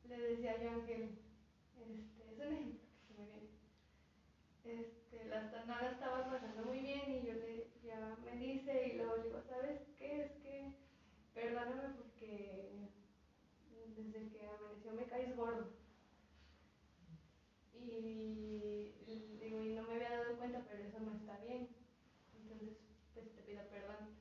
le 0.09 0.19
decía 0.19 0.63
yo 0.63 0.71
a 0.71 0.75
Ángel, 0.75 1.26
Este, 4.65 5.25
la, 5.29 5.43
no 5.43 5.89
estaba 5.89 6.29
pasando 6.29 6.65
muy 6.65 6.81
bien 6.81 7.03
y 7.09 7.27
yo 7.27 7.35
le, 7.35 7.71
ya 7.85 8.17
me 8.25 8.37
dice 8.37 8.89
y 8.89 8.97
luego 8.97 9.17
le 9.17 9.23
digo, 9.25 9.41
¿sabes 9.49 9.81
qué? 9.97 10.23
Es 10.25 10.33
que 10.43 10.75
perdóname 11.35 11.95
porque 11.97 12.73
desde 13.97 14.29
que 14.29 14.47
amaneció 14.47 14.93
me 14.93 15.05
caes 15.05 15.37
gordo. 15.37 15.69
Y 17.75 18.93
digo, 19.41 19.63
y 19.63 19.75
no 19.75 19.83
me 19.85 19.95
había 19.95 20.19
dado 20.19 20.37
cuenta, 20.37 20.65
pero 20.69 20.83
eso 20.83 20.99
no 21.01 21.13
está 21.13 21.39
bien. 21.39 21.69
Entonces, 22.35 22.77
pues 23.15 23.31
te 23.35 23.43
pido 23.43 23.63
perdón. 23.69 24.17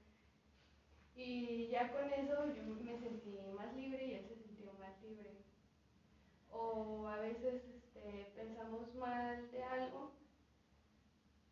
Y 1.15 1.69
ya 1.69 1.91
con 1.91 2.11
eso 2.11 2.53
yo 2.53 2.63
me 2.63 2.99
sentí 2.99 3.37
más 3.55 3.73
libre 3.75 4.05
y 4.05 4.13
él 4.13 4.25
se 4.27 4.35
sintió 4.35 4.73
más 4.73 5.01
libre. 5.01 5.37
O 6.51 7.07
a 7.07 7.19
veces 7.19 7.74
pensamos 8.65 8.95
mal 8.95 9.51
de 9.51 9.63
algo 9.63 10.11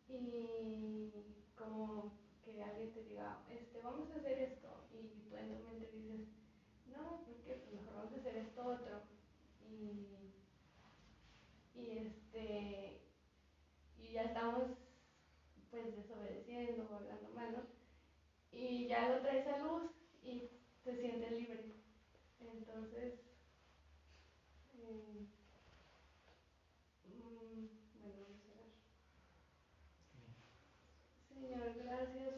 y 0.08 1.12
como 1.56 2.12
que 2.44 2.62
alguien 2.62 2.92
te 2.92 3.04
diga, 3.04 3.38
este, 3.50 3.80
vamos 3.82 4.10
a 4.10 4.16
hacer 4.16 4.38
esto 4.38 4.68
y 4.92 5.08
tú 5.28 5.36
en 5.36 5.50
dices, 5.92 6.28
no, 6.86 7.24
porque 7.26 7.54
pues 7.54 7.72
mejor 7.72 7.94
vamos 7.94 8.12
a 8.14 8.16
hacer 8.16 8.36
esto 8.36 8.64
otro. 8.64 9.02
Y, 9.70 10.32
y 11.74 11.90
este, 11.98 13.00
y 13.98 14.12
ya 14.12 14.22
estamos 14.24 14.64
pues 15.70 15.96
desobedeciendo 15.96 16.88
o 16.90 16.94
hablando. 16.96 17.66
Y 18.50 18.86
ya 18.88 19.08
lo 19.08 19.20
traes 19.20 19.46
a 19.48 19.58
luz 19.58 19.90
y 20.22 20.50
te 20.84 20.96
sientes 20.96 21.32
libre. 21.32 21.74
Entonces, 22.40 23.14
eh, 24.74 25.26
mm, 27.06 27.66
bueno, 27.98 28.20
vamos 28.20 28.40
a 28.44 28.52
orar. 28.52 28.70
Señor, 31.28 31.74
gracias 31.96 32.33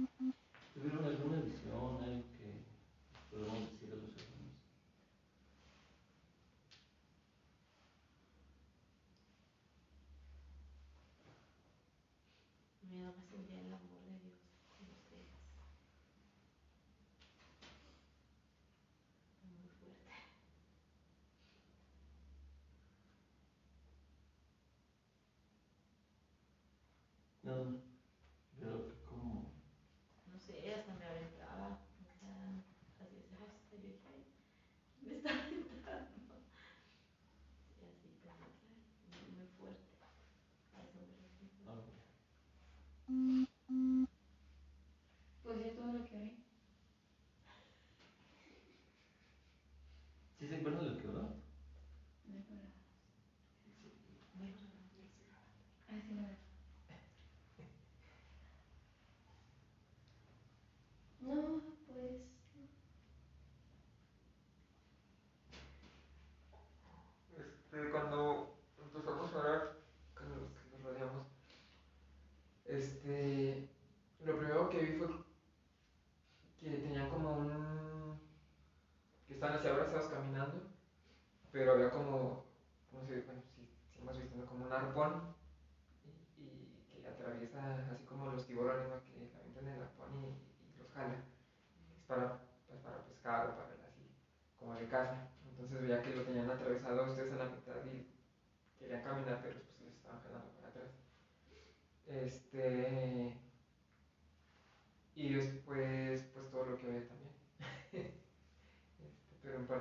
Mm-hmm. 0.00 0.39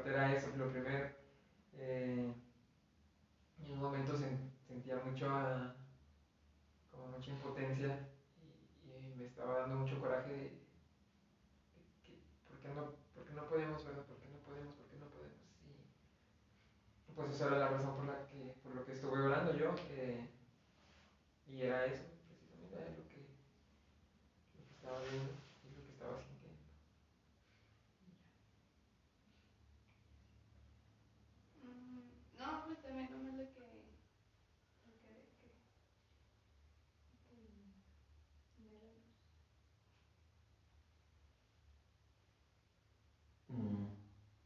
Era 0.09 0.33
eso 0.33 0.47
lo 0.57 0.71
primero. 0.71 0.98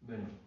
Bueno. 0.06 0.43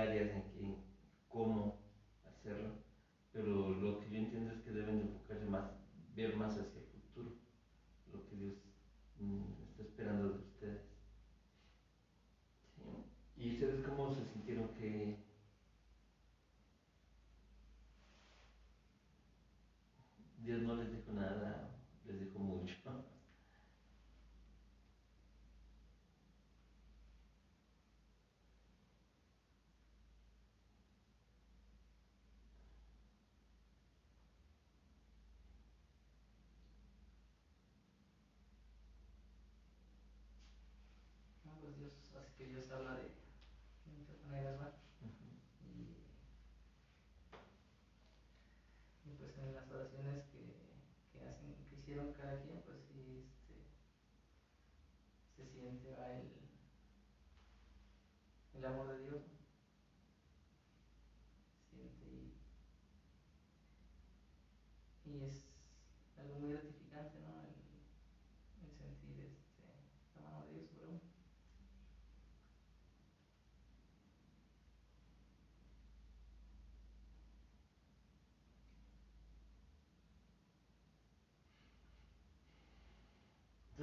áreas, 0.00 0.30
en, 0.30 0.64
en 0.64 0.84
cómo 1.28 1.80
hacerlo, 2.24 2.82
pero 3.32 3.70
lo 3.70 4.00
que 4.00 4.10
yo 4.10 4.16
entiendo 4.18 4.52
es 4.52 4.60
que 4.60 4.70
deben 4.70 4.96
de 4.98 5.02
enfocarse 5.04 5.44
más, 5.44 5.70
ver 6.14 6.36
más 6.36 6.58
hacia 6.58 6.79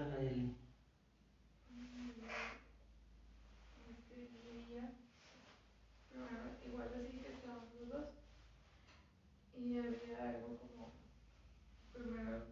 Nayeli. 0.07 0.55
Este 3.89 4.15
día, 4.69 4.93
primero, 6.09 6.43
igual 6.65 6.89
así 6.95 7.17
que 7.19 7.33
estábamos 7.33 7.73
los 7.79 7.89
dos. 7.89 8.09
Y 9.57 9.77
había 9.77 10.29
algo 10.29 10.57
como, 10.59 10.93
primero, 11.93 12.45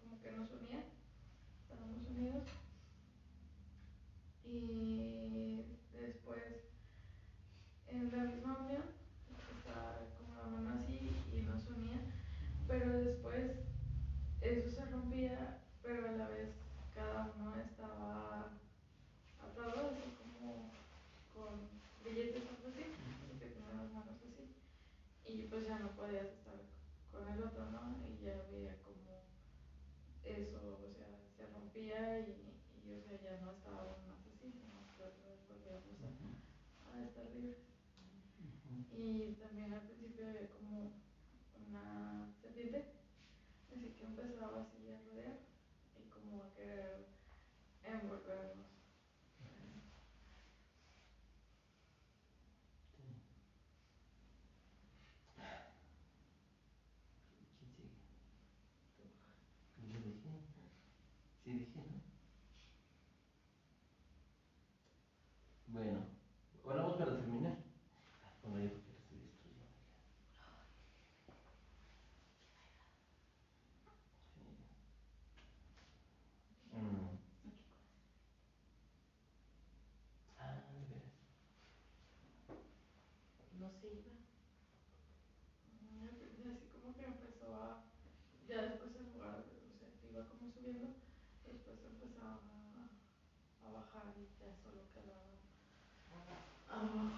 como 0.00 0.22
que 0.22 0.30
nos 0.32 0.50
unía, 0.52 0.84
estábamos 1.62 2.06
unidos. 2.08 2.44
Y 4.44 5.64
después, 5.92 6.44
en 7.88 8.12
la 8.12 8.24
misma 8.24 8.58
unión, 8.58 8.84
estaba 9.58 9.98
como 10.18 10.34
la 10.36 10.46
mano 10.48 10.78
así 10.78 11.10
y 11.32 11.40
nos 11.42 11.66
unía. 11.66 12.00
Pero 12.68 12.92
después, 12.98 13.52
eso 14.40 14.70
se 14.70 14.84
rompía, 14.86 15.60
pero 15.82 16.08
a 16.08 16.12
la 16.12 16.28
vez 16.28 16.50
cada 16.94 17.32
uno 17.36 17.56
estaba 17.56 18.50
atado 19.42 19.90
así 19.90 20.14
como 20.16 20.70
con 21.34 21.68
billetes 22.04 22.44
o 22.44 22.50
algo 22.50 22.68
así, 22.68 22.84
y 23.34 23.38
que 23.38 23.46
tenía 23.46 23.74
las 23.74 23.92
manos 23.92 24.14
así. 24.14 24.54
Y 25.26 25.43
pues 25.54 25.68
ya 25.68 25.78
no 25.78 25.94
podías 25.94 26.26
estar 26.26 26.58
con 27.12 27.28
el 27.28 27.40
otro, 27.40 27.70
¿no? 27.70 27.94
Y 28.10 28.24
ya 28.24 28.42
veía 28.50 28.76
como 28.82 29.22
eso, 30.24 30.80
o 30.82 30.92
sea, 30.92 31.06
se 31.36 31.46
rompía 31.46 32.18
y, 32.18 32.58
y 32.82 32.98
o 32.98 33.00
sea, 33.00 33.22
ya 33.22 33.38
no 33.40 33.52
estábamos 33.52 34.02
más 34.04 34.18
así, 34.26 34.50
sino 34.50 34.82
que 34.96 35.04
otra 35.04 35.28
vez 35.30 35.46
volvíamos 35.46 35.94
a, 36.02 36.96
a 36.98 37.04
estar 37.04 37.30
libres. 37.30 37.62
Y 38.90 39.34
también 39.34 39.72
al 39.72 39.82
principio 39.82 40.26
había 40.26 40.50
como 40.50 40.90
una 41.68 42.34
serpiente, 42.42 42.86
así 43.72 43.94
que 43.94 44.04
empezaba 44.06 44.62
así 44.62 44.90
a 44.90 44.98
rodear 45.06 45.38
y 45.94 46.08
como 46.08 46.42
a 46.42 46.52
querer 46.52 47.06
envolvernos. 47.84 48.74
¿Quién 52.96 53.14
sigue? 57.76 57.90
Yo 59.88 60.00
dije. 60.00 60.30
Sí 61.44 61.52
dije, 61.52 61.80
¿no? 65.68 65.73
Bueno, 65.84 66.13
Um, 96.84 97.13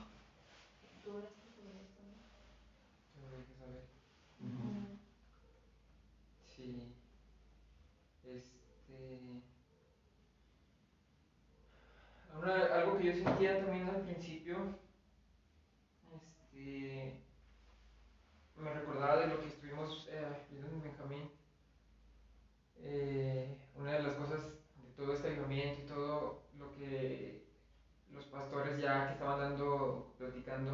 ya 28.86 29.06
que 29.06 29.14
estaban 29.14 29.38
dando, 29.38 30.14
platicando, 30.18 30.72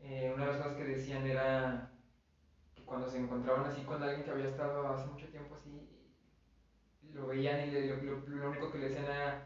eh, 0.00 0.28
una 0.30 0.42
de 0.44 0.48
las 0.50 0.58
cosas 0.58 0.74
que 0.76 0.84
decían 0.84 1.26
era 1.26 1.88
que 2.76 2.84
cuando 2.84 3.08
se 3.08 3.18
encontraban 3.18 3.66
así 3.66 3.84
con 3.84 4.02
alguien 4.02 4.24
que 4.24 4.30
había 4.32 4.46
estado 4.46 4.88
hace 4.88 5.06
mucho 5.06 5.28
tiempo 5.28 5.54
así, 5.56 5.88
lo 7.02 7.26
veían 7.26 7.60
y 7.60 7.66
le- 7.66 7.84
lo, 7.86 7.96
lo- 8.00 8.20
lo 8.26 8.46
único 8.48 8.70
que 8.70 8.78
le 8.78 8.86
decían 8.86 9.06
era, 9.06 9.38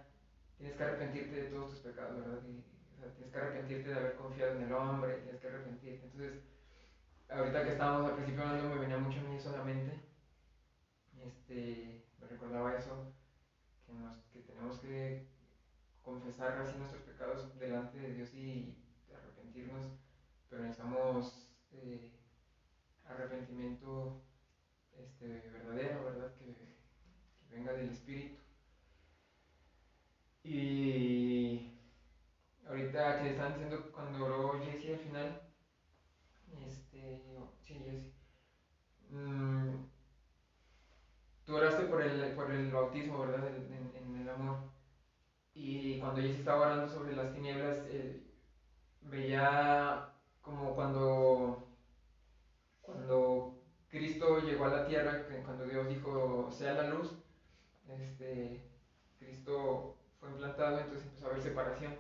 tienes 0.57 0.77
que 0.77 0.85
arrepentirte 0.85 1.37
de 1.37 1.47
todos 1.47 1.69
tus 1.69 1.81
pecados, 1.81 2.17
¿verdad? 2.17 2.41
Y, 2.43 2.63
o 2.95 2.97
sea, 2.97 3.09
tienes 3.11 3.31
que 3.33 3.39
arrepentirte 3.39 3.91
de 3.91 3.97
haber 3.97 4.15
confiado 4.15 4.53
en 4.53 4.61
el 4.63 4.73
hombre, 4.73 5.17
tienes 5.17 5.39
que 5.41 5.49
arrepentirte. 5.49 6.07
Entonces, 6.07 6.41
ahorita 7.31 7.63
que 7.65 7.71
estábamos 7.71 8.05
al 8.07 8.15
principio 8.15 8.43
hablando 8.43 8.67
me 8.67 8.79
venía 8.79 8.99
mucho 8.99 9.21
a 9.21 9.23
mí 9.23 9.35
eso 9.35 9.51
a 9.51 9.53
la 9.53 9.61
mente. 9.63 9.99
Este, 11.19 12.01
me 12.19 12.27
recordaba 12.27 12.75
eso, 12.75 13.05
que, 13.87 13.93
nos, 13.95 14.15
que 14.33 14.41
tenemos 14.41 14.79
que 14.79 15.19
confesar 16.09 16.59
así 16.59 16.79
nuestros 16.79 17.03
pecados 17.03 17.59
delante 17.59 17.99
de 17.99 18.15
Dios 18.15 18.33
y 18.33 18.75
arrepentirnos, 19.15 19.93
pero 20.49 20.63
necesitamos 20.63 21.53
eh, 21.73 22.11
arrepentimiento 23.07 24.23
este, 24.97 25.51
verdadero, 25.53 26.05
¿verdad? 26.05 26.35
Que, 26.37 26.79
venga 27.51 27.73
del 27.73 27.91
Espíritu. 27.91 28.37
Y 30.45 31.73
ahorita 32.67 33.21
que 33.21 33.31
estaban 33.31 33.55
diciendo 33.55 33.93
cuando 33.93 34.25
oró 34.25 34.61
Jesse 34.61 34.93
al 34.95 34.99
final, 35.01 35.43
este, 36.67 37.23
sí, 37.65 37.75
Jesse, 37.75 38.13
mm, 39.11 39.75
tú 41.45 41.57
oraste 41.57 41.85
por 41.85 42.01
el, 42.01 42.35
por 42.35 42.51
el 42.51 42.71
bautismo, 42.71 43.19
¿verdad? 43.19 43.47
En 43.95 44.17
el 44.17 44.29
amor. 44.31 44.78
Y 45.61 45.99
cuando 45.99 46.23
Jesse 46.23 46.39
estaba 46.39 46.67
orando 46.67 46.89
sobre 46.89 47.17
las 47.17 47.35
tinieblas, 47.35 47.79
eh, 47.89 48.23
veía 49.03 50.09
como 50.41 50.77
cuando, 50.77 51.67
cuando 52.81 53.59
Cristo 53.89 54.39
llegó 54.39 54.67
a 54.67 54.77
la 54.77 54.87
tierra, 54.87 55.27
cuando 55.45 55.67
Dios 55.67 55.89
dijo, 55.89 56.49
sea 56.53 56.75
la 56.75 56.89
luz, 56.91 57.13
este, 57.89 58.71
Cristo 59.19 59.97
fue 60.21 60.31
implantado, 60.31 60.79
entonces 60.79 61.07
empezó 61.07 61.27
a 61.27 61.31
haber 61.31 61.43
separación. 61.43 61.97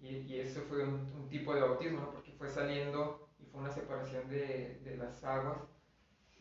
Y, 0.00 0.18
y 0.18 0.38
eso 0.38 0.60
fue 0.68 0.84
un, 0.84 1.28
tipo 1.28 1.52
de 1.52 1.62
bautismo, 1.62 2.00
¿no? 2.00 2.12
porque 2.12 2.30
fue 2.30 2.48
saliendo 2.48 3.28
y 3.40 3.46
fue 3.46 3.60
una 3.60 3.72
separación 3.72 4.28
de, 4.28 4.80
de 4.84 4.96
las 4.96 5.22
aguas 5.24 5.58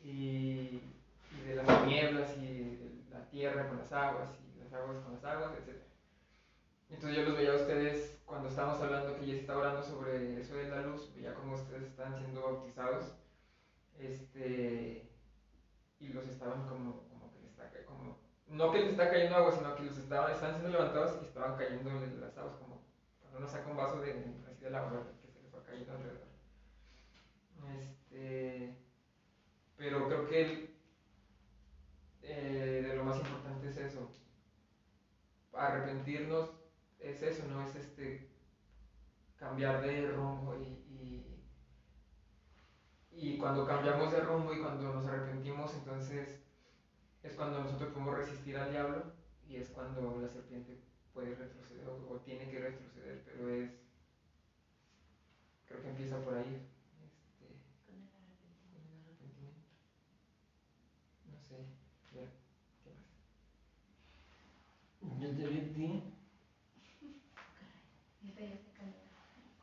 y, 0.04 0.84
y 1.36 1.48
de 1.48 1.56
las 1.56 1.82
tinieblas 1.82 2.38
y 2.38 2.76
de 2.76 3.04
la 3.10 3.28
tierra 3.28 3.68
con 3.68 3.80
las 3.80 3.92
aguas 3.92 4.30
y 4.56 4.60
las 4.60 4.72
aguas 4.72 5.00
con 5.00 5.14
las 5.14 5.24
aguas, 5.26 5.54
etc. 5.58 5.89
Entonces 6.90 7.16
yo 7.16 7.24
los 7.24 7.36
veía 7.36 7.52
a 7.52 7.56
ustedes 7.56 8.18
cuando 8.26 8.48
estábamos 8.48 8.80
hablando 8.82 9.14
que 9.14 9.24
Jess 9.24 9.38
estaba 9.40 9.60
orando 9.60 9.82
sobre 9.82 10.40
eso 10.40 10.56
de 10.56 10.66
la 10.66 10.80
luz, 10.80 11.10
veía 11.14 11.34
como 11.34 11.54
ustedes 11.54 11.86
estaban 11.86 12.16
siendo 12.16 12.42
bautizados, 12.42 13.14
este, 13.94 15.04
y 16.00 16.10
los 16.10 16.28
estaban 16.28 16.64
como, 16.64 17.02
como 17.08 17.30
que 17.30 17.40
les 17.40 17.50
está, 17.50 17.70
como, 17.86 18.16
no 18.48 18.70
que 18.70 18.80
les 18.80 18.90
está 18.90 19.08
cayendo 19.08 19.36
agua, 19.36 19.52
sino 19.52 19.74
que 19.76 19.84
los 19.84 19.98
estaban, 19.98 20.32
estaban 20.32 20.54
siendo 20.54 20.70
levantados 20.70 21.16
y 21.22 21.26
estaban 21.26 21.54
cayendo 21.54 21.92
las 22.18 22.38
aguas, 22.38 22.56
como 22.56 22.80
cuando 23.20 23.38
uno 23.38 23.48
saca 23.48 23.68
un 23.70 23.76
vaso 23.76 24.00
de, 24.00 24.14
así 24.48 24.62
del 24.64 24.76
agua, 24.76 24.90
¿verdad? 24.90 25.06
que 25.22 25.28
se 25.28 25.40
les 25.40 25.54
va 25.54 25.62
cayendo 25.62 25.92
alrededor. 25.94 26.28
Este, 27.62 28.72
pero 29.76 30.04
creo 30.04 30.24
que 30.24 30.40
el- 30.40 30.60
eh, 32.22 32.82
de 32.84 32.94
lo 32.94 33.02
más 33.02 33.18
importante 33.18 33.68
es 33.68 33.78
eso, 33.78 34.08
arrepentirnos 35.54 36.50
es 37.00 37.22
eso, 37.22 37.44
¿no? 37.46 37.62
Es 37.62 37.76
este 37.76 38.16
cambiar 39.60 39.82
de 39.82 40.08
rumbo 40.12 40.56
y, 40.56 40.68
y, 40.90 41.26
y 43.12 43.38
cuando 43.38 43.68
cambiamos 43.68 44.10
de 44.14 44.22
rumbo 44.22 44.54
y 44.54 44.62
cuando 44.62 44.94
nos 44.94 45.06
arrepentimos, 45.06 45.74
entonces 45.74 46.40
es 47.24 47.34
cuando 47.36 47.62
nosotros 47.64 47.90
podemos 47.92 48.16
resistir 48.18 48.56
al 48.56 48.72
diablo 48.72 49.12
y 49.50 49.58
es 49.58 49.68
cuando 49.70 50.18
la 50.22 50.30
serpiente 50.30 50.80
puede 51.14 51.36
retroceder 51.36 51.86
o, 51.90 52.08
o 52.10 52.20
tiene 52.22 52.50
que 52.50 52.58
retroceder, 52.60 53.22
pero 53.26 53.50
es, 53.50 53.72
creo 55.68 55.82
que 55.82 55.90
empieza 55.90 56.24
por 56.24 56.36
ahí. 56.36 56.66
Este, 57.04 57.60
Con 57.86 57.96
el 58.82 59.04
arrepentimiento. 59.04 59.60
No 61.30 61.38
sé, 61.42 61.58
ya, 62.16 62.32
¿qué 62.82 62.94
más? 62.94 63.04
Yo 65.20 65.36
te 65.36 65.48
vi 65.48 65.60
a 65.60 65.74
ti 65.74 66.04
Ahorita 68.22 68.42
ya 68.42 68.58
se 68.58 68.72
cambió. 68.72 69.00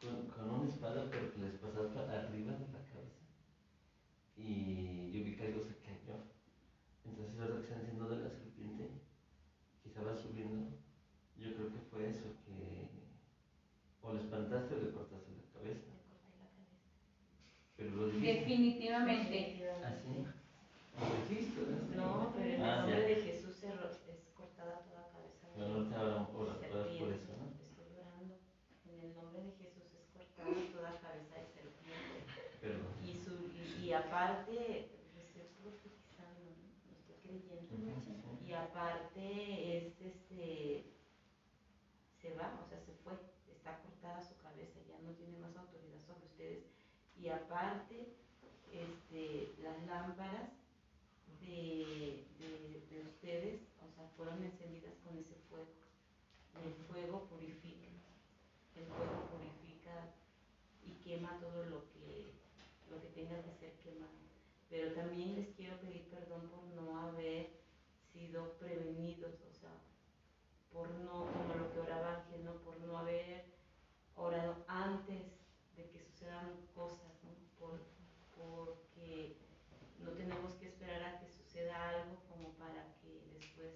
con, 0.00 0.26
con 0.28 0.50
una 0.60 0.68
espada, 0.68 1.08
pero 1.10 1.32
que 1.32 1.38
les 1.40 1.54
pasaba 1.58 1.92
para 1.94 2.20
arriba 2.22 2.52
de 2.52 2.68
la 2.72 2.82
cabeza. 2.90 3.24
Y 4.36 5.10
yo 5.12 5.24
vi 5.24 5.36
que 5.36 5.46
algo 5.46 5.62
se 5.62 5.76
cayó. 5.78 6.16
Entonces, 7.04 7.34
es 7.34 7.38
verdad 7.38 7.56
que 7.58 7.64
están 7.64 7.80
diciendo 7.80 8.08
de 8.08 8.22
la 8.24 8.30
serpiente 8.30 8.90
que 9.82 9.88
estaba 9.88 10.16
subiendo. 10.16 10.76
Yo 11.36 11.54
creo 11.54 11.72
que 11.72 11.80
fue 11.90 12.08
eso, 12.10 12.28
que 12.44 12.90
o 14.02 14.12
le 14.12 14.20
espantaste 14.20 14.74
o 14.74 14.78
le 14.78 14.92
cortaste 14.92 15.30
la 15.32 15.52
cabeza. 15.52 15.86
Le 15.86 16.08
corté 16.08 16.14
la 16.14 16.30
cabeza. 16.30 16.64
Pero 17.76 17.90
lo 17.96 18.06
dijiste. 18.06 18.15
Definitivamente. 18.26 19.70
¿Así? 19.84 20.26
¿Lo 20.98 21.28
dijiste? 21.28 21.60
No, 21.96 22.32
pero 22.34 22.44
en 22.48 22.54
el 22.60 22.62
Ah, 22.64 22.80
nombre 22.80 23.00
de 23.02 23.16
Jesús 23.22 23.62
es 23.62 24.20
cortada 24.34 24.80
toda 24.88 25.04
cabeza. 25.12 25.46
por 25.54 27.12
eso, 27.12 27.32
¿no? 27.38 27.46
Estoy 27.62 27.86
orando. 28.00 28.34
En 28.90 29.00
el 29.00 29.14
nombre 29.14 29.42
de 29.42 29.52
Jesús 29.52 29.86
es 29.94 30.06
cortada 30.12 30.50
toda 30.72 30.90
cabeza 31.00 31.34
de 31.38 31.46
serpiente. 31.54 32.18
Perdón. 32.60 32.92
Y, 33.04 33.12
su, 33.14 33.32
y, 33.54 33.86
y 33.86 33.92
aparte, 33.92 34.90
pues 34.90 35.06
estoy 35.26 35.46
profetizando, 35.62 36.50
¿no? 36.50 36.66
No 36.66 36.92
estoy 36.98 37.16
creyendo. 37.22 37.94
Y 38.46 38.52
aparte 38.52 39.76
es 39.78 40.00
este 40.00 40.92
se 42.22 42.34
va, 42.34 42.58
o 42.64 42.66
sea, 42.68 42.80
se 42.80 42.92
fue, 43.04 43.12
está 43.52 43.78
cortada 43.82 44.20
su 44.22 44.34
cabeza, 44.42 44.80
ya 44.88 44.98
no 45.04 45.12
tiene 45.14 45.38
más 45.38 45.54
autoridad 45.56 46.00
sobre 46.06 46.26
ustedes. 46.26 46.64
Y 47.20 47.28
aparte, 47.28 48.14
este, 48.72 49.54
las 49.62 49.82
lámparas 49.86 50.50
de, 51.40 52.26
de, 52.38 52.86
de 52.90 53.02
ustedes, 53.02 53.60
o 53.80 53.88
sea, 53.94 54.08
fueron 54.16 54.42
encendidas 54.42 54.94
con 55.04 55.16
ese 55.18 55.34
fuego. 55.48 55.72
El 56.64 56.74
fuego 56.86 57.24
purifica, 57.28 57.88
el 58.76 58.86
fuego 58.86 59.28
purifica 59.30 60.14
y 60.84 60.92
quema 61.04 61.38
todo 61.40 61.64
lo 61.66 61.84
que, 61.92 62.32
lo 62.90 63.00
que 63.00 63.08
tenga 63.08 63.42
que 63.42 63.52
ser 63.52 63.72
quemado. 63.78 64.12
Pero 64.68 64.94
también 64.94 65.36
les 65.36 65.48
quiero 65.54 65.78
pedir 65.80 66.08
perdón 66.08 66.48
por 66.48 66.64
no 66.74 66.98
haber 66.98 67.50
sido 68.12 68.52
prevenidos, 68.58 69.34
o 69.48 69.52
sea, 69.52 69.70
por 70.72 70.90
no, 70.90 71.26
como 71.32 71.54
lo 71.54 71.72
que 71.72 71.80
oraba 71.80 72.16
Ángel, 72.16 72.44
¿no? 72.44 72.54
por 72.62 72.78
no 72.80 72.98
haber 72.98 73.44
orado 74.16 74.64
antes 74.66 75.22
de 75.76 75.90
que 75.90 76.00
sucedan 76.00 76.50
cosas, 76.74 77.12
¿no? 77.22 77.30
Por, 77.58 77.80
porque 78.34 79.36
no 79.98 80.10
tenemos 80.12 80.54
que 80.54 80.68
esperar 80.68 81.02
a 81.02 81.18
que 81.20 81.28
suceda 81.28 81.88
algo 81.90 82.16
como 82.28 82.50
para 82.54 82.94
que 83.00 83.22
después 83.38 83.72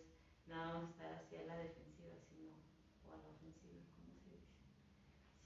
nada 0.50 0.80
más 0.80 0.90
estar 0.90 1.12
hacia 1.14 1.46
la 1.46 1.56
defensiva, 1.58 2.14
sino, 2.28 2.50
o 3.08 3.12
a 3.14 3.16
la 3.22 3.28
ofensiva, 3.28 3.78
como 3.96 4.12
se 4.20 4.30
dice, 4.36 4.52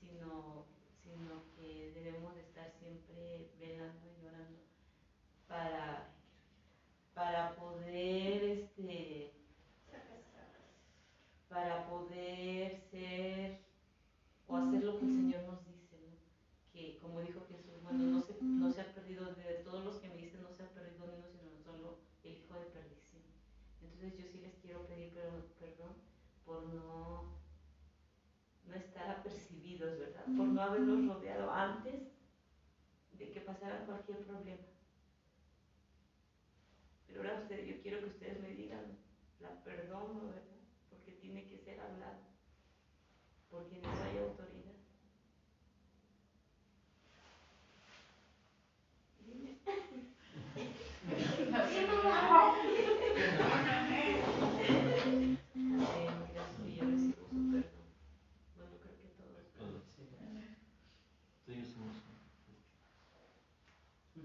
sino, 0.01 0.67
sino 1.03 1.45
que 1.57 1.93
debemos 1.95 2.35
de 2.35 2.43
estar 2.43 2.73
siempre 2.81 3.53
velando 3.59 4.07
y 4.21 4.27
orando 4.27 4.61
para, 5.49 6.15
para 7.15 7.55
poder 7.57 8.43
este 8.45 9.31
para 11.49 11.87
poder 11.87 12.81
ser 12.91 13.61
o 14.49 14.57
hacer 14.57 14.83
lo 14.83 14.99
que 14.99 15.05
el 15.07 15.13
Señor 15.13 15.43
nos 15.45 15.65
dice, 15.67 15.97
¿no? 16.03 16.17
Que 16.73 16.99
como 16.99 17.21
dijo 17.21 17.47
Jesús, 17.49 17.81
bueno, 17.83 18.05
no 18.05 18.23
se, 18.23 18.35
no 18.43 18.73
se 18.73 18.81
ha 18.81 18.93
perdido, 18.95 19.33
de 19.35 19.63
todos 19.65 19.85
los 19.85 19.97
que 20.01 20.09
me 20.09 20.17
dicen 20.17 20.43
no 20.43 20.51
se 20.57 20.65
ha 20.65 20.69
perdido 20.75 21.07
ni 21.07 21.15
uno, 21.15 21.29
sino 21.31 21.57
solo 21.65 21.99
el 22.25 22.39
hijo 22.39 22.55
de 22.55 22.67
perdición. 22.67 23.23
Entonces 23.81 24.19
yo 24.19 24.25
sí 24.33 24.41
les 24.41 24.55
quiero 24.57 24.87
pedir 24.87 25.13
per- 25.15 25.47
perdón 25.61 25.95
por 26.45 26.64
no, 26.75 27.25
no 28.67 28.75
estar 28.75 29.11
apercibidos, 29.11 29.99
¿verdad? 29.99 30.25
Por 30.37 30.47
no 30.47 30.61
haberlos 30.61 31.07
rodeado 31.07 31.51
antes 31.51 31.95
de 33.19 33.31
que 33.31 33.41
pasara 33.41 33.85
cualquier 33.87 34.19
problema. 34.25 34.63
Pero 37.07 37.21
ahora 37.21 37.41
ustedes, 37.43 37.69
yo 37.69 37.83
quiero 37.83 38.01
que 38.01 38.07
ustedes 38.07 38.41
me 38.41 38.51
digan, 38.51 38.99
la 39.41 39.63
perdono, 39.63 40.27
¿verdad? 40.27 40.43
Porque 40.91 41.13
tiene 41.13 41.47
que 41.49 41.59
ser 41.59 41.79
hablado. 41.81 42.19
Porque 43.51 43.79
eso 43.79 43.89
hay 44.03 44.19
autoridad. 44.19 44.75
Dime. 49.25 49.59
Amén, 55.55 56.07
gracias, 56.35 56.67
y 56.67 56.75
yo 56.77 56.85
recibo 56.85 57.29
su 57.29 57.51
perdón. 57.53 57.89
Bueno, 58.57 58.75
creo 58.83 58.97
que 59.01 59.09
todos. 59.17 59.45
Todos. 59.57 59.83
Tú 61.45 61.53
y 61.53 61.57
yo 61.57 61.65
somos. 61.65 61.97
Y 64.15 64.21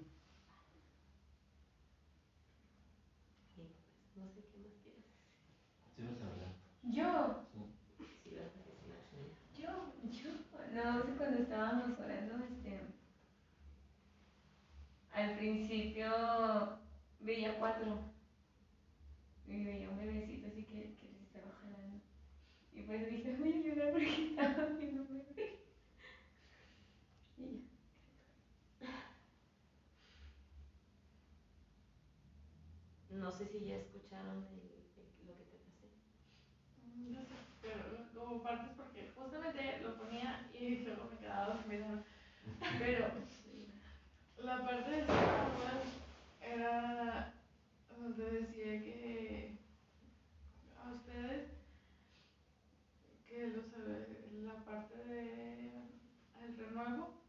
pues, 3.56 3.70
no 4.16 4.28
sé 4.28 4.42
qué 4.52 4.58
más 4.58 4.74
quieres 4.74 4.74
decir. 4.74 5.04
Sí, 5.96 6.02
vas 6.04 6.22
a 6.22 6.32
hablar. 6.32 6.54
Yo, 6.84 7.46
Sí. 7.54 7.62
Si 8.24 8.30
vas 8.36 8.54
a 8.56 8.64
decir 8.66 8.92
así. 9.00 9.18
yo, 9.62 9.70
yo. 10.10 10.30
No 10.72 11.04
sé 11.04 11.12
cuando 11.18 11.38
estábamos 11.60 12.00
orando, 12.00 12.46
este. 12.46 12.80
Al 15.12 15.36
principio 15.36 16.10
veía 17.20 17.60
cuatro. 17.60 18.14
Y 19.46 19.66
veía 19.66 19.90
un 19.90 19.98
bebecito 19.98 20.48
así 20.48 20.64
que, 20.64 20.96
que 20.96 21.10
les 21.12 21.22
estaba 21.24 21.52
jalando. 21.62 22.00
Y 22.72 22.84
pues 22.84 23.10
dije, 23.10 23.36
voy 23.36 23.52
a 23.52 23.58
llorar 23.58 23.92
porque 23.92 24.26
estaba 24.30 24.66
viendo 24.68 25.02
un 25.02 25.08
bebé. 25.10 25.60
Y 27.38 27.68
ya. 28.80 29.18
No 33.10 33.32
sé 33.32 33.48
si 33.48 33.66
ya 33.66 33.76
escucharon 33.76 34.48
lo 35.26 35.38
que 35.38 35.44
te 35.44 35.59
No 37.08 37.22
sé, 37.22 37.36
pero 37.62 37.84
como 38.14 38.44
partes 38.44 38.72
porque 38.76 39.12
justamente 39.16 39.80
lo 39.82 39.96
ponía 39.96 40.50
y 40.54 40.80
luego 40.80 41.10
me 41.10 41.18
quedaba 41.18 41.56
dormida. 41.56 42.04
Pero 42.80 43.12
la 44.38 44.64
parte 44.64 44.92
de 44.92 45.04
Starbucks 45.04 46.00
era 46.42 47.34
donde 47.98 48.32
decía 48.32 48.82
que 48.84 49.58
a 50.84 50.92
ustedes 50.92 51.50
que 53.28 53.48
los, 53.48 53.66
la 54.44 54.66
parte 54.66 54.98
de 55.06 55.84
el 56.42 56.58
renuevo 56.58 57.20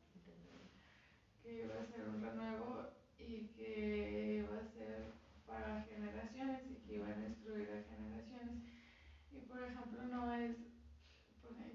que 1.43 1.65
iba 1.65 1.75
a 1.75 1.87
ser 1.87 2.09
un 2.09 2.23
renuevo 2.23 2.91
y 3.19 3.49
que 3.49 4.45
iba 4.45 4.57
a 4.57 4.73
ser 4.73 5.13
para 5.47 5.83
generaciones 5.83 6.63
y 6.71 6.75
que 6.87 6.95
iban 6.95 7.23
a 7.23 7.29
instruir 7.29 7.69
a 7.71 7.83
generaciones. 7.91 8.30
Por 9.51 9.63
ejemplo, 9.65 10.03
no 10.05 10.33
es, 10.33 10.57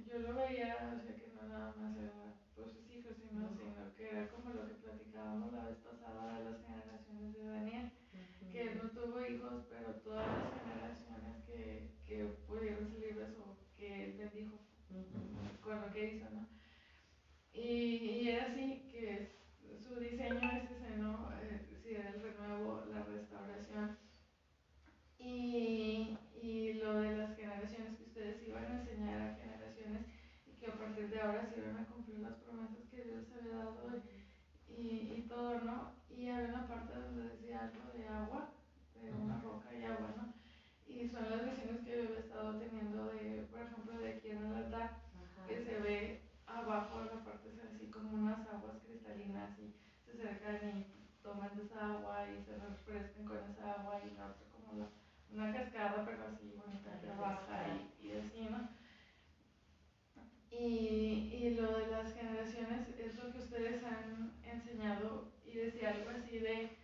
yo 0.08 0.20
lo 0.20 0.36
veía, 0.36 0.94
o 0.98 1.02
sea, 1.04 1.16
que 1.16 1.28
no 1.30 1.44
nada 1.46 1.72
más 1.72 1.96
era 1.98 2.34
por 2.56 2.72
sus 2.72 2.90
hijos, 2.90 3.16
sino, 3.18 3.52
sino 3.52 3.94
que 3.96 4.10
era 4.10 4.28
como 4.30 4.52
lo 4.52 4.66
que 4.66 4.76
platicábamos 4.76 5.52
la 5.52 5.64
vez 5.66 5.78
pasada 5.78 6.36
de 6.40 6.42
las 6.42 6.60
generaciones 6.62 7.34
de 7.36 7.46
Daniel, 7.46 7.90
que 8.52 8.62
él 8.64 8.78
no 8.78 8.90
tuvo 8.92 9.22
hijos, 9.22 9.62
pero 9.70 9.94
todas 9.96 10.28
las 10.28 10.50
generaciones 10.52 11.38
que, 11.46 11.90
que 12.06 12.26
pudieron 12.48 12.88
salir 12.88 13.16
de 13.16 13.26
eso, 13.26 13.56
que 13.78 14.06
él 14.06 14.14
bendijo 14.16 14.60
con 15.62 15.82
lo 15.82 15.92
que 15.92 16.06
hizo, 16.06 16.30
¿no? 16.32 16.46
Y, 17.54 18.22
y 18.22 18.28
era 18.28 18.46
así 18.46 18.82
que 18.92 19.16
es- 19.16 19.30
su 19.84 19.98
diseño 20.00 20.52
es 20.52 20.66
ese, 20.70 20.96
¿no? 20.96 21.30
Eh, 21.42 21.60
sí, 21.82 21.94
era 21.94 22.10
el 22.10 22.20
renuevo, 22.20 22.84
la 22.90 23.02
restauración. 23.02 23.96
Y, 25.20 26.16
y 26.34 26.74
lo 26.74 26.96
de 26.98 27.12
las 27.12 27.25
desde 31.16 31.28
ahora 31.28 31.48
sirven 31.48 31.78
a 31.78 31.86
cumplir 31.86 32.20
las 32.20 32.36
promesas 32.44 32.90
que 32.92 33.04
Dios 33.04 33.24
había 33.32 33.56
dado 33.56 33.88
y, 34.68 35.16
y 35.16 35.26
todo, 35.30 35.62
¿no? 35.62 35.96
Y 36.10 36.28
había 36.28 36.50
una 36.50 36.68
parte 36.68 36.94
donde 36.94 37.30
decía 37.30 37.72
algo 37.72 37.88
de 37.96 38.06
agua, 38.06 38.50
de 39.00 39.14
una 39.14 39.40
roca 39.40 39.74
y 39.74 39.86
agua, 39.86 40.12
¿no? 40.18 40.34
Y 40.86 41.08
son 41.08 41.30
las 41.30 41.46
visiones 41.46 41.86
que 41.86 41.96
yo 41.96 42.16
he 42.16 42.20
estado 42.20 42.60
teniendo 42.60 43.06
de, 43.06 43.48
por 43.50 43.62
ejemplo, 43.62 43.98
de 43.98 44.10
aquí 44.10 44.30
en 44.32 44.44
el 44.44 44.56
altar, 44.56 45.00
Ajá. 45.16 45.48
que 45.48 45.64
se 45.64 45.80
ve 45.80 46.22
abajo 46.48 47.00
en 47.00 47.08
la 47.08 47.24
parte 47.24 47.50
así 47.64 47.88
como 47.88 48.12
unas 48.12 48.46
aguas 48.50 48.76
cristalinas 48.86 49.58
y 49.58 49.72
se 50.04 50.12
acercan 50.12 50.68
y 50.68 50.86
toman 51.24 51.58
esa 51.58 51.96
agua 51.96 52.28
y 52.28 52.44
se 52.44 52.60
refrescan 52.60 53.24
con 53.24 53.38
esa 53.38 53.72
agua 53.80 54.02
y 54.04 54.18
la 54.18 54.36
otra 54.36 54.48
como 54.52 54.78
la, 54.78 54.90
una 55.32 55.54
cascada, 55.54 56.04
pero 56.04 56.28
así 56.28 56.60
bonita 56.60 57.00
que 57.00 57.08
baja 57.08 57.64
y, 57.72 58.06
y 58.06 58.12
así, 58.20 58.50
¿no? 58.52 58.75
Y, 60.58 61.30
y 61.34 61.56
lo 61.56 61.78
de 61.78 61.88
las 61.88 62.14
generaciones 62.14 62.88
es 62.98 63.16
lo 63.18 63.32
que 63.32 63.40
ustedes 63.40 63.84
han 63.84 64.32
enseñado 64.44 65.32
y 65.46 65.58
decía 65.58 65.92
algo 65.92 66.10
así 66.12 66.40
de, 66.40 66.78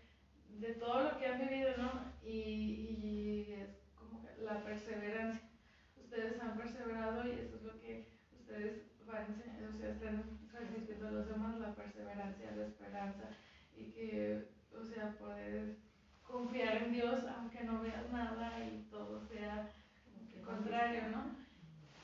de 0.59 0.73
todo 0.75 1.03
lo 1.03 1.17
que 1.17 1.27
han 1.27 1.39
vivido, 1.39 1.69
¿no? 1.77 2.13
Y, 2.23 2.31
y 2.31 3.53
es 3.61 3.69
como 3.95 4.27
la 4.39 4.63
perseverancia. 4.63 5.49
Ustedes 5.97 6.41
han 6.41 6.57
perseverado 6.57 7.27
y 7.27 7.31
eso 7.31 7.55
es 7.55 7.63
lo 7.63 7.79
que 7.79 8.07
ustedes 8.37 8.81
van 9.05 9.23
a 9.23 9.73
o 9.73 9.77
sea, 9.77 9.89
están 9.89 10.23
transmitiendo 10.51 11.07
a 11.07 11.11
los 11.11 11.27
demás, 11.27 11.59
la 11.59 11.73
perseverancia, 11.73 12.51
la 12.55 12.65
esperanza 12.65 13.29
y 13.75 13.85
que, 13.91 14.49
o 14.77 14.83
sea, 14.83 15.17
poder 15.17 15.77
confiar 16.23 16.83
en 16.83 16.93
Dios 16.93 17.23
aunque 17.37 17.63
no 17.63 17.81
veas 17.81 18.11
nada 18.11 18.59
y 18.65 18.87
todo 18.89 19.21
sea 19.21 19.69
como 20.05 20.29
que 20.29 20.41
contrario, 20.41 21.09
¿no? 21.09 21.35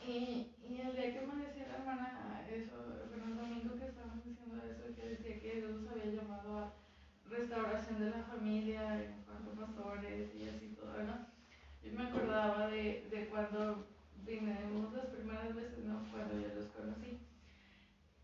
Y, 0.05 0.55
y 0.68 0.82
el 0.82 0.95
día 0.95 1.13
que 1.13 1.26
me 1.26 1.47
hermana 1.91 2.45
eso, 2.49 2.75
el 3.13 3.38
domingo 3.38 3.79
que 3.79 3.85
estábamos 3.88 4.23
diciendo 4.25 4.61
eso, 4.63 4.95
que 4.95 5.09
decía 5.09 5.39
que 5.39 5.55
Dios 5.55 5.88
había 5.89 6.21
llamado 6.21 6.57
a 6.59 6.73
restauración 7.29 7.99
de 7.99 8.09
la 8.09 8.23
familia 8.23 9.03
en 9.03 9.23
cuanto 9.23 9.51
a 9.51 9.65
pastores 9.67 10.35
y 10.35 10.49
así 10.49 10.75
todo, 10.75 11.03
¿no? 11.03 11.27
Yo 11.83 11.93
me 11.93 12.03
acordaba 12.03 12.67
de, 12.67 13.07
de 13.09 13.27
cuando 13.27 13.88
vinimos 14.25 14.93
las 14.93 15.05
primeras 15.07 15.55
veces, 15.55 15.85
¿no? 15.85 16.05
Cuando 16.11 16.39
yo 16.39 16.55
los 16.55 16.67
conocí. 16.71 17.19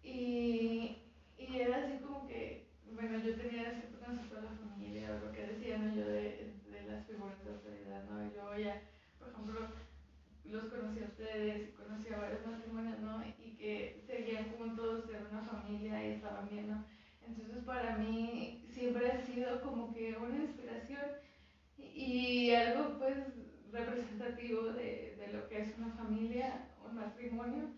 Y, 0.03 0.97
y 1.37 1.59
era 1.59 1.85
así 1.85 1.99
como 1.99 2.27
que, 2.27 2.67
bueno, 2.93 3.19
yo 3.19 3.35
tenía 3.35 3.71
cierto 3.71 4.05
concepto 4.05 4.35
de 4.35 4.41
la 4.41 4.51
familia, 4.51 5.19
lo 5.23 5.31
que 5.31 5.47
decía, 5.47 5.77
¿no? 5.77 5.95
Yo 5.95 6.05
de, 6.05 6.53
de 6.69 6.83
las 6.87 7.05
figuras 7.05 7.43
de 7.43 7.51
autoridad, 7.51 8.03
¿no? 8.09 8.25
Y 8.25 8.31
luego 8.31 8.57
ya, 8.57 8.81
por 9.19 9.29
ejemplo, 9.29 9.59
los 10.45 10.65
conocí 10.65 10.99
a 11.01 11.07
ustedes 11.07 11.73
conocí 11.75 12.13
a 12.13 12.17
varios 12.17 12.45
matrimonios, 12.45 12.99
¿no? 12.99 13.23
Que 13.63 14.03
seguían 14.05 14.51
juntos, 14.57 15.05
eran 15.07 15.27
una 15.31 15.41
familia 15.41 16.05
y 16.05 16.11
estaban 16.15 16.49
bien, 16.49 16.67
¿no? 16.67 16.83
Entonces 17.25 17.63
para 17.63 17.95
mí 17.95 18.61
siempre 18.67 19.09
ha 19.09 19.17
sido 19.17 19.61
como 19.61 19.93
que 19.93 20.17
una 20.17 20.43
inspiración 20.43 21.05
y 21.77 22.51
algo 22.51 22.99
pues 22.99 23.19
representativo 23.71 24.63
de, 24.63 25.15
de 25.17 25.27
lo 25.31 25.47
que 25.47 25.61
es 25.61 25.77
una 25.77 25.93
familia, 25.93 26.67
un 26.85 26.95
matrimonio. 26.95 27.69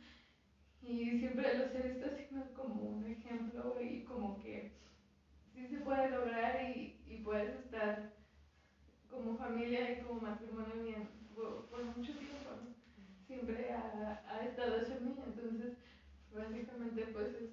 Y 0.81 1.19
siempre 1.19 1.55
los 1.55 1.75
he 1.75 1.87
visto 1.87 2.07
haciendo 2.07 2.51
como 2.55 2.81
un 2.81 3.05
ejemplo 3.05 3.75
y 3.79 4.05
como 4.05 4.39
que 4.39 4.71
sí 5.53 5.67
se 5.67 5.81
puede 5.81 6.09
lograr 6.09 6.63
y, 6.63 6.99
y 7.05 7.17
puedes 7.19 7.59
estar 7.59 8.11
como 9.07 9.37
familia 9.37 9.91
y 9.91 10.01
como 10.01 10.21
matrimonio 10.21 10.83
bien 10.83 11.07
por, 11.35 11.67
por 11.67 11.83
mucho 11.83 12.11
tiempo. 12.17 12.74
Siempre 13.27 13.71
ha, 13.73 14.23
ha 14.27 14.45
estado 14.45 14.77
en 14.77 15.05
mí, 15.05 15.15
entonces 15.25 15.77
básicamente 16.33 17.07
pues 17.07 17.35
es 17.35 17.49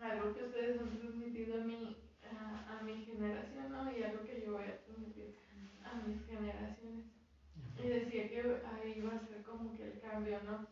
algo 0.00 0.34
que 0.34 0.44
ustedes 0.44 0.80
han 0.80 0.98
transmitido 0.98 1.62
a 1.62 1.64
mí, 1.64 1.96
a, 2.22 2.78
a 2.78 2.82
mi 2.82 3.04
generación, 3.04 3.70
¿no? 3.70 3.90
Y 3.96 4.02
algo 4.02 4.24
que 4.24 4.42
yo 4.44 4.52
voy 4.52 4.64
a 4.64 4.84
transmitir 4.84 5.36
a 5.84 6.06
mis 6.06 6.26
generaciones. 6.26 7.06
Y 7.82 7.88
decía 7.88 8.28
que 8.28 8.40
ahí 8.66 8.94
iba 8.98 9.14
a 9.14 9.26
ser 9.26 9.42
como 9.44 9.76
que 9.76 9.92
el 9.92 10.00
cambio, 10.00 10.40
¿no? 10.44 10.66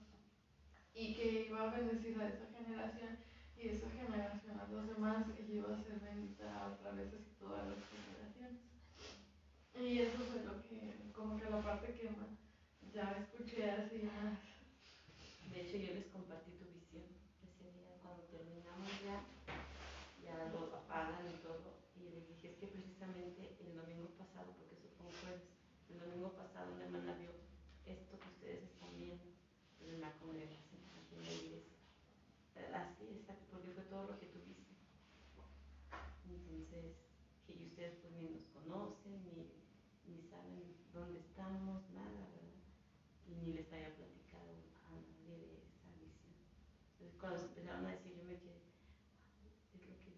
Y 0.94 1.14
que 1.14 1.46
iba 1.48 1.62
a 1.62 1.74
bendecir 1.74 2.20
a 2.20 2.28
esa 2.28 2.46
generación 2.46 3.18
y 3.56 3.68
esa 3.68 3.88
generación 3.90 4.60
a 4.60 4.68
los 4.68 4.86
demás 4.88 5.24
y 5.38 5.52
iba 5.52 5.74
a 5.74 5.82
ser 5.82 6.00
bendita 6.00 6.72
otra 6.72 6.92
vez 6.92 7.08
así 7.14 7.34
todas 7.38 7.66
las 7.66 7.78
generaciones. 7.88 8.60
Y 9.74 9.98
eso 10.00 10.18
fue 10.18 10.44
lo 10.44 10.62
que, 10.68 11.10
como 11.12 11.38
que 11.38 11.50
la 11.50 11.62
parte 11.62 11.94
que 11.94 12.10
más 12.10 12.43
ya 12.94 13.18
escuché 13.18 13.70
así. 13.70 14.08
De 15.50 15.60
hecho, 15.60 15.76
yo 15.76 15.94
les 15.94 16.06
compartí 16.06 16.52
tu 16.52 16.64
visión 16.70 17.04
ese 17.42 17.70
día 17.74 17.98
cuando 18.02 18.22
terminamos 18.24 18.88
ya, 19.02 19.26
ya 20.22 20.50
lo 20.52 20.74
apagan 20.74 21.26
y 21.28 21.42
todo. 21.42 21.74
Y 21.96 22.10
les 22.10 22.28
dije, 22.28 22.50
es 22.50 22.56
que 22.58 22.66
precisamente 22.68 23.56
el 23.60 23.76
domingo 23.76 24.08
pasado, 24.18 24.54
porque 24.58 24.74
eso 24.74 24.88
fue 24.96 25.10
jueves, 25.20 25.42
el 25.90 25.98
domingo 25.98 26.32
pasado 26.32 26.72
una 26.74 26.84
hermana 26.84 27.14
vio 27.18 27.30
esto 27.84 28.18
que 28.18 28.28
ustedes 28.28 28.62
están 28.64 28.98
viendo 28.98 29.24
en 29.80 30.00
la 30.00 30.12
congregación, 30.18 30.80
en 31.12 31.22
la 31.22 31.32
iglesia. 31.32 31.74
Así, 32.74 33.06
exacto, 33.10 33.44
porque 33.50 33.70
fue 33.70 33.84
todo 33.84 34.06
lo 34.06 34.18
que 34.18 34.26
tú 34.26 34.38
viste. 34.46 34.74
Entonces, 36.26 36.96
que 37.46 37.66
ustedes 37.66 37.98
pues 38.00 38.12
ni 38.14 38.30
nos 38.30 38.46
conocen, 38.54 39.22
ni, 39.26 39.50
ni 40.06 40.22
saben 40.30 40.74
dónde 40.92 41.20
estamos, 41.20 41.82
nada, 41.90 42.30
¿verdad? 42.30 42.44
Y 43.26 43.34
ni 43.34 43.52
les 43.52 43.72
había 43.72 43.94
platicado 43.94 44.54
a 44.86 44.90
nadie 44.90 45.36
de 45.38 45.58
esa 45.58 45.90
visión. 45.98 46.38
Entonces, 46.92 47.13
cuando 47.24 47.40
se 47.40 47.46
empezaron 47.48 47.86
a 47.86 47.90
decir, 47.92 48.14
yo 48.18 48.24
me 48.24 48.36
quedé, 48.36 48.60
"Ah, 49.40 49.48
es 49.72 49.86
lo 49.88 49.96
que. 50.04 50.12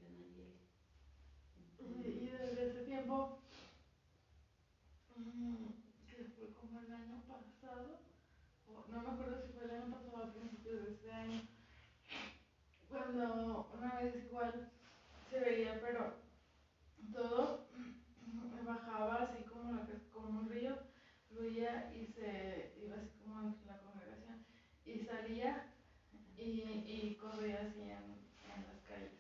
Y, 1.79 2.27
desde 2.27 2.67
ese 2.69 2.81
tiempo, 2.83 3.39
mm, 5.15 5.67
que 6.11 6.25
fue 6.35 6.51
como 6.55 6.81
el 6.81 6.91
año 6.93 7.23
pasado, 7.29 8.01
o 8.67 8.87
no 8.89 9.03
me 9.03 9.11
acuerdo 9.11 9.41
si 9.41 9.53
fue 9.53 9.67
el 9.67 9.71
año 9.71 9.89
pasado 9.93 10.17
o 10.17 10.23
a 10.25 10.33
principios 10.33 10.83
de 10.83 10.91
este 10.91 11.13
año, 11.13 11.41
cuando 12.89 13.71
una 13.73 14.01
vez 14.01 14.25
igual 14.25 14.69
se 15.31 15.39
veía, 15.39 15.81
pero 15.81 16.13
todo 17.13 17.69
bajaba 18.65 19.23
así 19.23 19.45
como, 19.45 19.87
que- 19.87 20.09
como 20.11 20.41
un 20.41 20.49
río, 20.49 20.77
fluía 21.29 21.89
y 21.95 22.05
se 22.05 22.75
iba 22.77 22.97
así 22.97 23.13
como 23.21 23.43
entre 23.43 23.65
la 23.67 23.79
congregación 23.79 24.43
y 24.85 24.99
salía 24.99 25.73
y 26.37 26.61
así 27.45 27.79
en, 27.81 28.19
en 28.51 28.65
las 28.67 28.79
calles. 28.83 29.11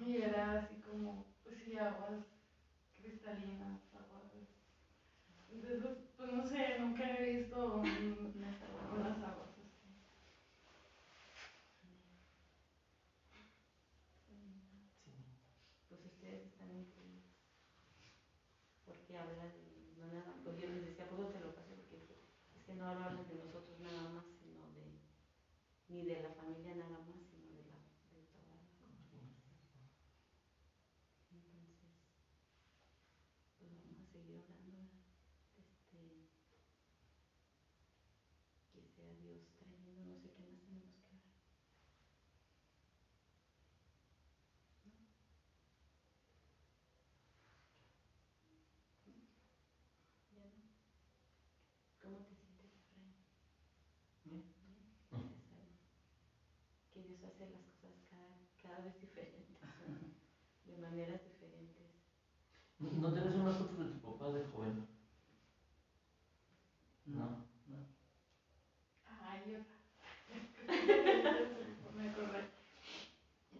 Y 0.00 0.16
era 0.16 0.52
así 0.52 0.76
como, 0.76 1.24
pues 1.42 1.56
sí, 1.56 1.74
aguas 1.76 2.18
cristalinas, 2.94 3.78
aguas. 3.92 4.24
De 5.48 5.72
esos, 5.72 5.92
pues 6.16 6.28
no 6.30 6.42
sé, 6.42 6.74
nunca 6.74 7.08
he 7.08 7.20
visto 7.20 7.78
un- 7.80 8.30
Unas 8.34 8.60
aguas. 8.60 8.90
unas 8.90 9.20
aguas 9.20 9.48
así. 9.58 9.88
Sí. 14.26 14.36
Pues 15.88 16.04
ustedes 16.04 16.42
están 16.44 16.70
increíbles. 16.70 17.24
Porque 18.84 19.16
hablan, 19.16 19.50
no 19.98 20.06
nada, 20.06 20.34
pues 20.42 20.56
yo 20.56 20.66
les 20.66 20.80
decía, 20.82 21.06
pues 21.06 21.18
yo 21.20 21.26
te 21.28 21.38
lo 21.38 21.50
pasé 21.50 21.74
porque 21.74 21.96
dije, 21.96 22.16
es 22.54 22.62
que 22.62 22.72
no 22.74 22.86
hablamos 22.86 23.26
de 23.26 23.34
nosotros 23.34 23.78
nada 23.78 24.04
más, 24.04 24.24
sino 24.38 24.66
de, 24.70 24.94
ni 25.88 26.02
de 26.04 26.18
la 26.18 26.30
familia 26.30 26.72
nada 26.72 26.98
más, 26.98 27.20
sino 27.28 27.46
de 27.50 27.62
la, 27.64 27.76
de 28.10 28.22
toda 28.32 28.44
la 28.46 28.56
congregación. 28.58 29.22
Entonces, 31.30 31.90
pues 33.58 33.70
vamos 33.70 33.98
a 34.00 34.04
seguir 34.06 34.34
orando, 34.36 34.70
¿verdad? 34.72 34.86
este, 35.58 36.22
que 38.72 38.82
sea 38.94 39.10
Dios 39.14 39.40
trayendo, 39.58 40.02
no 40.04 40.16
sé 40.16 40.30
qué 40.30 40.42
más 40.42 40.58
tenemos 40.62 40.94
que 41.00 41.14
orar. 41.14 41.28
¿Ya 50.30 50.44
no? 50.46 50.60
¿Cómo 52.00 52.20
te 52.22 52.32
sientes, 52.34 52.68
Efraín? 52.74 53.12
Bien. 54.24 54.44
Bien, 54.60 54.88
gracias 55.10 55.52
a 55.52 55.56
Dios. 55.60 55.78
Las 57.38 57.70
cosas 57.80 58.02
cada, 58.10 58.34
cada 58.60 58.84
vez 58.84 59.00
diferentes, 59.00 59.56
¿no? 59.62 60.72
de 60.72 60.76
maneras 60.82 61.22
diferentes. 61.22 61.86
¿No 62.80 62.90
no 62.90 63.12
tienes 63.12 63.34
una 63.36 63.52
foto 63.52 63.84
de 63.84 63.90
tu 63.90 64.00
papá 64.00 64.32
de 64.32 64.44
joven? 64.46 64.88
No. 67.06 67.46
Ay, 69.06 69.54
otra. 69.54 69.76
me 71.96 72.10
acordé. 72.10 72.50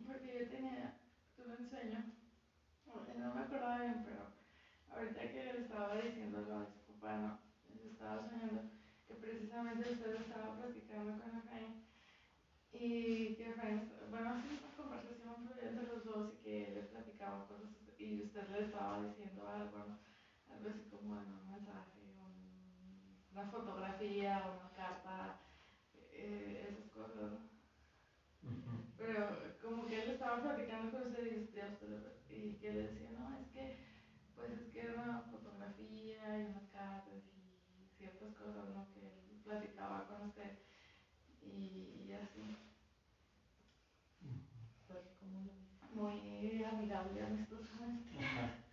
Porque 0.06 0.38
yo 0.40 0.48
tenía, 0.50 0.98
tuve 1.36 1.56
un 1.56 1.70
sueño. 1.70 2.04
No 3.16 3.34
me 3.34 3.40
acordaba 3.42 3.78
bien, 3.78 4.04
pero 4.04 4.32
ahorita 4.90 5.20
que 5.20 5.52
le 5.52 5.60
estaba 5.60 6.00
diciendo 6.00 6.40
lo 6.40 6.60
de 6.60 6.66
su 6.66 6.94
papá, 6.94 7.16
no, 7.18 7.38
yo 7.74 7.90
estaba 7.90 8.28
soñando 8.28 8.62
que 9.06 9.14
precisamente 9.14 9.92
usted 9.92 10.16
estaba 10.16 10.56
platicando 10.58 11.22
con 11.22 11.38
Efraín 11.38 11.87
y 12.78 13.36
que 13.36 13.48
Efraín, 13.48 13.88
bueno, 14.10 14.36
sí, 14.42 14.58
una 14.62 14.76
conversación 14.76 15.38
fluía 15.42 15.68
entre 15.68 15.86
los 15.86 16.04
dos 16.04 16.30
y 16.32 16.36
que 16.38 16.70
le 16.72 16.82
platicaba 16.84 17.46
cosas 17.46 17.70
y 17.98 18.22
usted 18.22 18.48
le 18.48 18.62
estaba 18.62 19.00
diciendo 19.00 19.46
algo, 19.48 19.84
¿no? 19.84 19.98
Algo 20.50 20.68
así 20.68 20.84
como 20.86 21.18
en 21.18 21.32
un 21.32 21.48
mensaje, 21.48 22.00
un- 22.18 23.18
una 23.32 23.46
fotografía, 23.46 24.44
una 24.44 24.70
carta, 24.72 25.36
eh, 26.12 26.66
esas 26.70 26.86
cosas, 26.90 27.30
¿no? 27.30 27.42
Pero 28.98 29.36
como 29.62 29.86
que 29.86 29.98
él 30.00 30.08
estaba 30.08 30.38
platicando 30.38 30.90
con 30.90 31.04
usted 31.04 31.24
y, 31.24 31.36
usted, 31.38 31.70
usted- 31.82 32.12
y 32.30 32.54
que 32.56 32.72
le 32.72 32.84
decía, 32.88 33.10
no, 33.10 33.32
es 33.32 33.46
que, 33.50 33.70
pues 34.36 34.52
es 34.52 34.66
que 34.70 34.82
era 34.82 34.92
una 34.94 35.20
fotografía 35.30 36.38
y 36.38 36.44
unas 36.44 36.64
cartas 36.72 37.20
y 37.28 37.88
ciertas 37.98 38.32
cosas, 38.34 38.68
¿no? 38.68 38.86
Que 38.94 39.00
él 39.30 39.38
platicaba 39.44 40.02
con 40.02 40.22
usted 40.22 40.52
y, 41.42 42.06
y 42.08 42.12
así, 42.12 42.54
Porque 44.88 45.10
como 45.20 45.40
lo 45.40 45.52
ves. 45.54 45.87
Muy 45.98 46.64
amigable, 46.64 47.22
amistosamente. 47.22 48.18
Ajá. 48.18 48.40
Muy 48.42 48.67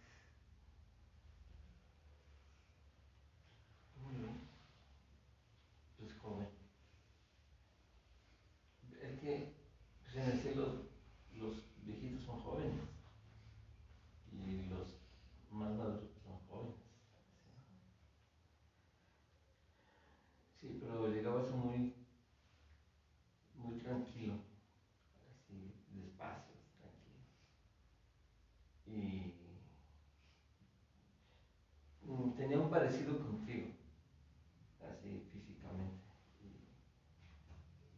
parecido 32.76 33.18
contigo, 33.20 33.68
así 34.82 35.30
físicamente. 35.32 36.04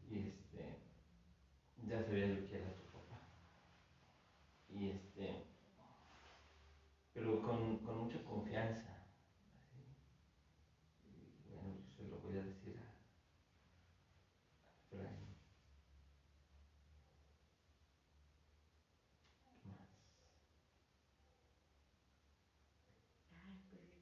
Y, 0.08 0.20
este, 0.20 0.78
ya 1.88 2.04
sabía 2.04 2.28
yo 2.28 2.48
que 2.48 2.58
era 2.58 2.76
tu 2.76 2.87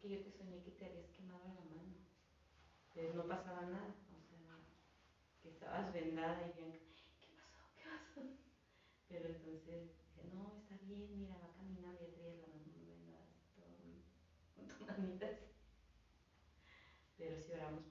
que 0.05 0.17
yo 0.17 0.23
te 0.23 0.31
soñé 0.37 0.61
que 0.61 0.71
te 0.71 0.85
habías 0.85 1.09
quemado 1.09 1.43
la 1.47 1.65
mano. 1.65 1.95
Pero 2.93 3.15
no 3.15 3.27
pasaba 3.27 3.61
nada, 3.63 3.95
o 4.13 4.21
sea, 4.21 4.55
que 5.41 5.49
estabas 5.49 5.91
vendada 5.93 6.47
y 6.47 6.53
Bianca, 6.53 6.77
¿qué 7.19 7.33
pasó? 7.33 7.65
¿Qué 7.75 7.81
pasó? 7.89 8.21
Pero 9.07 9.29
entonces 9.29 9.89
no, 10.31 10.57
está 10.57 10.77
bien, 10.85 11.17
mira, 11.17 11.37
va 11.39 11.53
caminando 11.57 12.03
y 12.03 12.11
traía 12.13 12.47
la 12.47 12.53
mano 12.53 12.85
vendada, 12.85 13.25
todo 13.55 13.75
con 14.55 14.67
tus 14.67 14.81
manitas. 14.81 15.39
Pero 17.17 17.41
si 17.41 17.51
oramos 17.53 17.85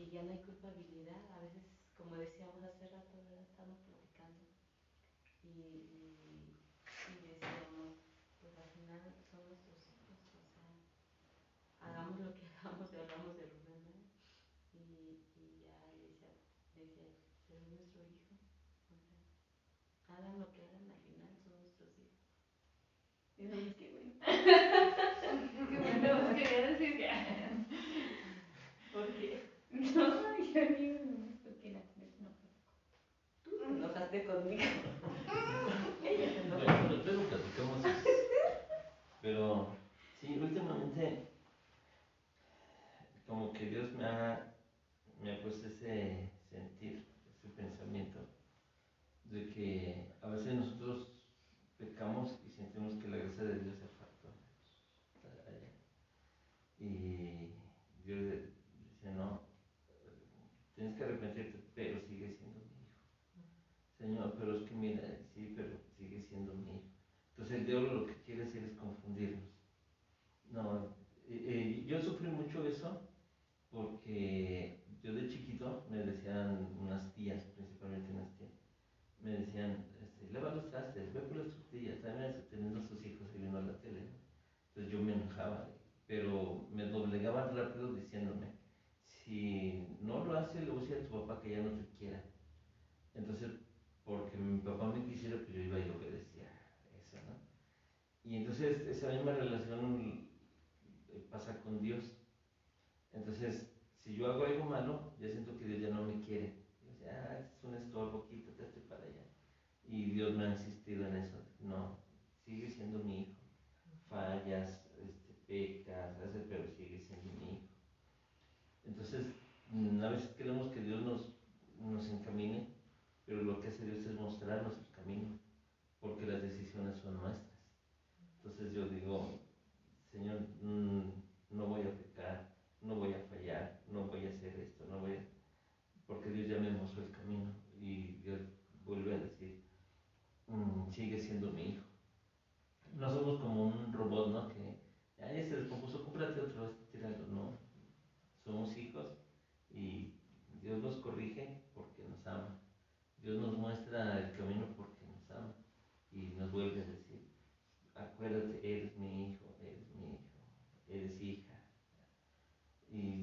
que 0.00 0.08
ya 0.08 0.22
no 0.22 0.32
hay 0.32 0.38
culpabilidad. 0.38 1.20
A 1.36 1.40
veces, 1.44 1.60
como 1.94 2.16
decíamos 2.16 2.64
hace 2.64 2.88
rato, 2.88 3.20
¿verdad? 3.20 3.44
estamos 3.44 3.76
platicando 3.84 4.48
y, 5.44 6.56
decíamos, 7.20 8.00
pues 8.40 8.56
al 8.56 8.70
final 8.70 9.00
son 9.30 9.44
nuestros 9.48 9.84
hijos, 9.92 10.16
o 10.32 10.40
sea, 10.40 10.64
hagamos 11.80 12.18
lo 12.20 12.32
que 12.32 12.46
hagamos, 12.48 12.88
y 12.92 12.96
hablamos 12.96 13.36
de 13.36 13.44
Rubén, 13.44 13.84
¿no? 13.84 14.00
y, 14.72 15.20
y, 15.36 15.68
ya 15.68 15.76
decía, 16.00 16.32
decía, 16.74 17.04
es 17.50 17.68
nuestro 17.68 18.00
hijo, 18.08 18.40
o 18.88 19.00
sea, 19.04 20.16
hagan 20.16 20.40
lo 20.40 20.50
que 20.54 20.59
No, 29.94 30.06
yo 30.38 30.60
ni 30.78 30.88
no. 30.88 32.30
Tú 33.44 33.50
mm. 33.50 33.60
te 33.60 33.66
enojaste 33.66 34.24
conmigo. 34.24 34.62
Ella 36.04 36.26
se 36.32 36.42
Pero 39.22 39.76
sí, 40.20 40.38
últimamente 40.40 41.28
como 43.26 43.52
que 43.52 43.66
Dios 43.66 43.92
me 43.92 44.04
ha, 44.04 44.54
me 45.22 45.32
ha 45.32 45.42
puesto 45.42 45.66
ese 45.66 46.30
sentir, 46.50 47.06
ese 47.28 47.48
pensamiento 47.48 48.20
de 49.24 49.48
que 49.50 50.14
a 50.22 50.28
veces 50.28 50.54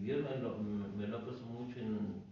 Dios 0.08 0.24
me 0.24 0.38
lo, 0.38 0.58
me 0.58 1.06
lo 1.06 1.18
ha 1.18 1.22
puesto 1.22 1.46
mucho 1.46 1.82
en 1.82 2.27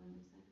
¿Cuándo 0.00 0.22
se 0.24 0.50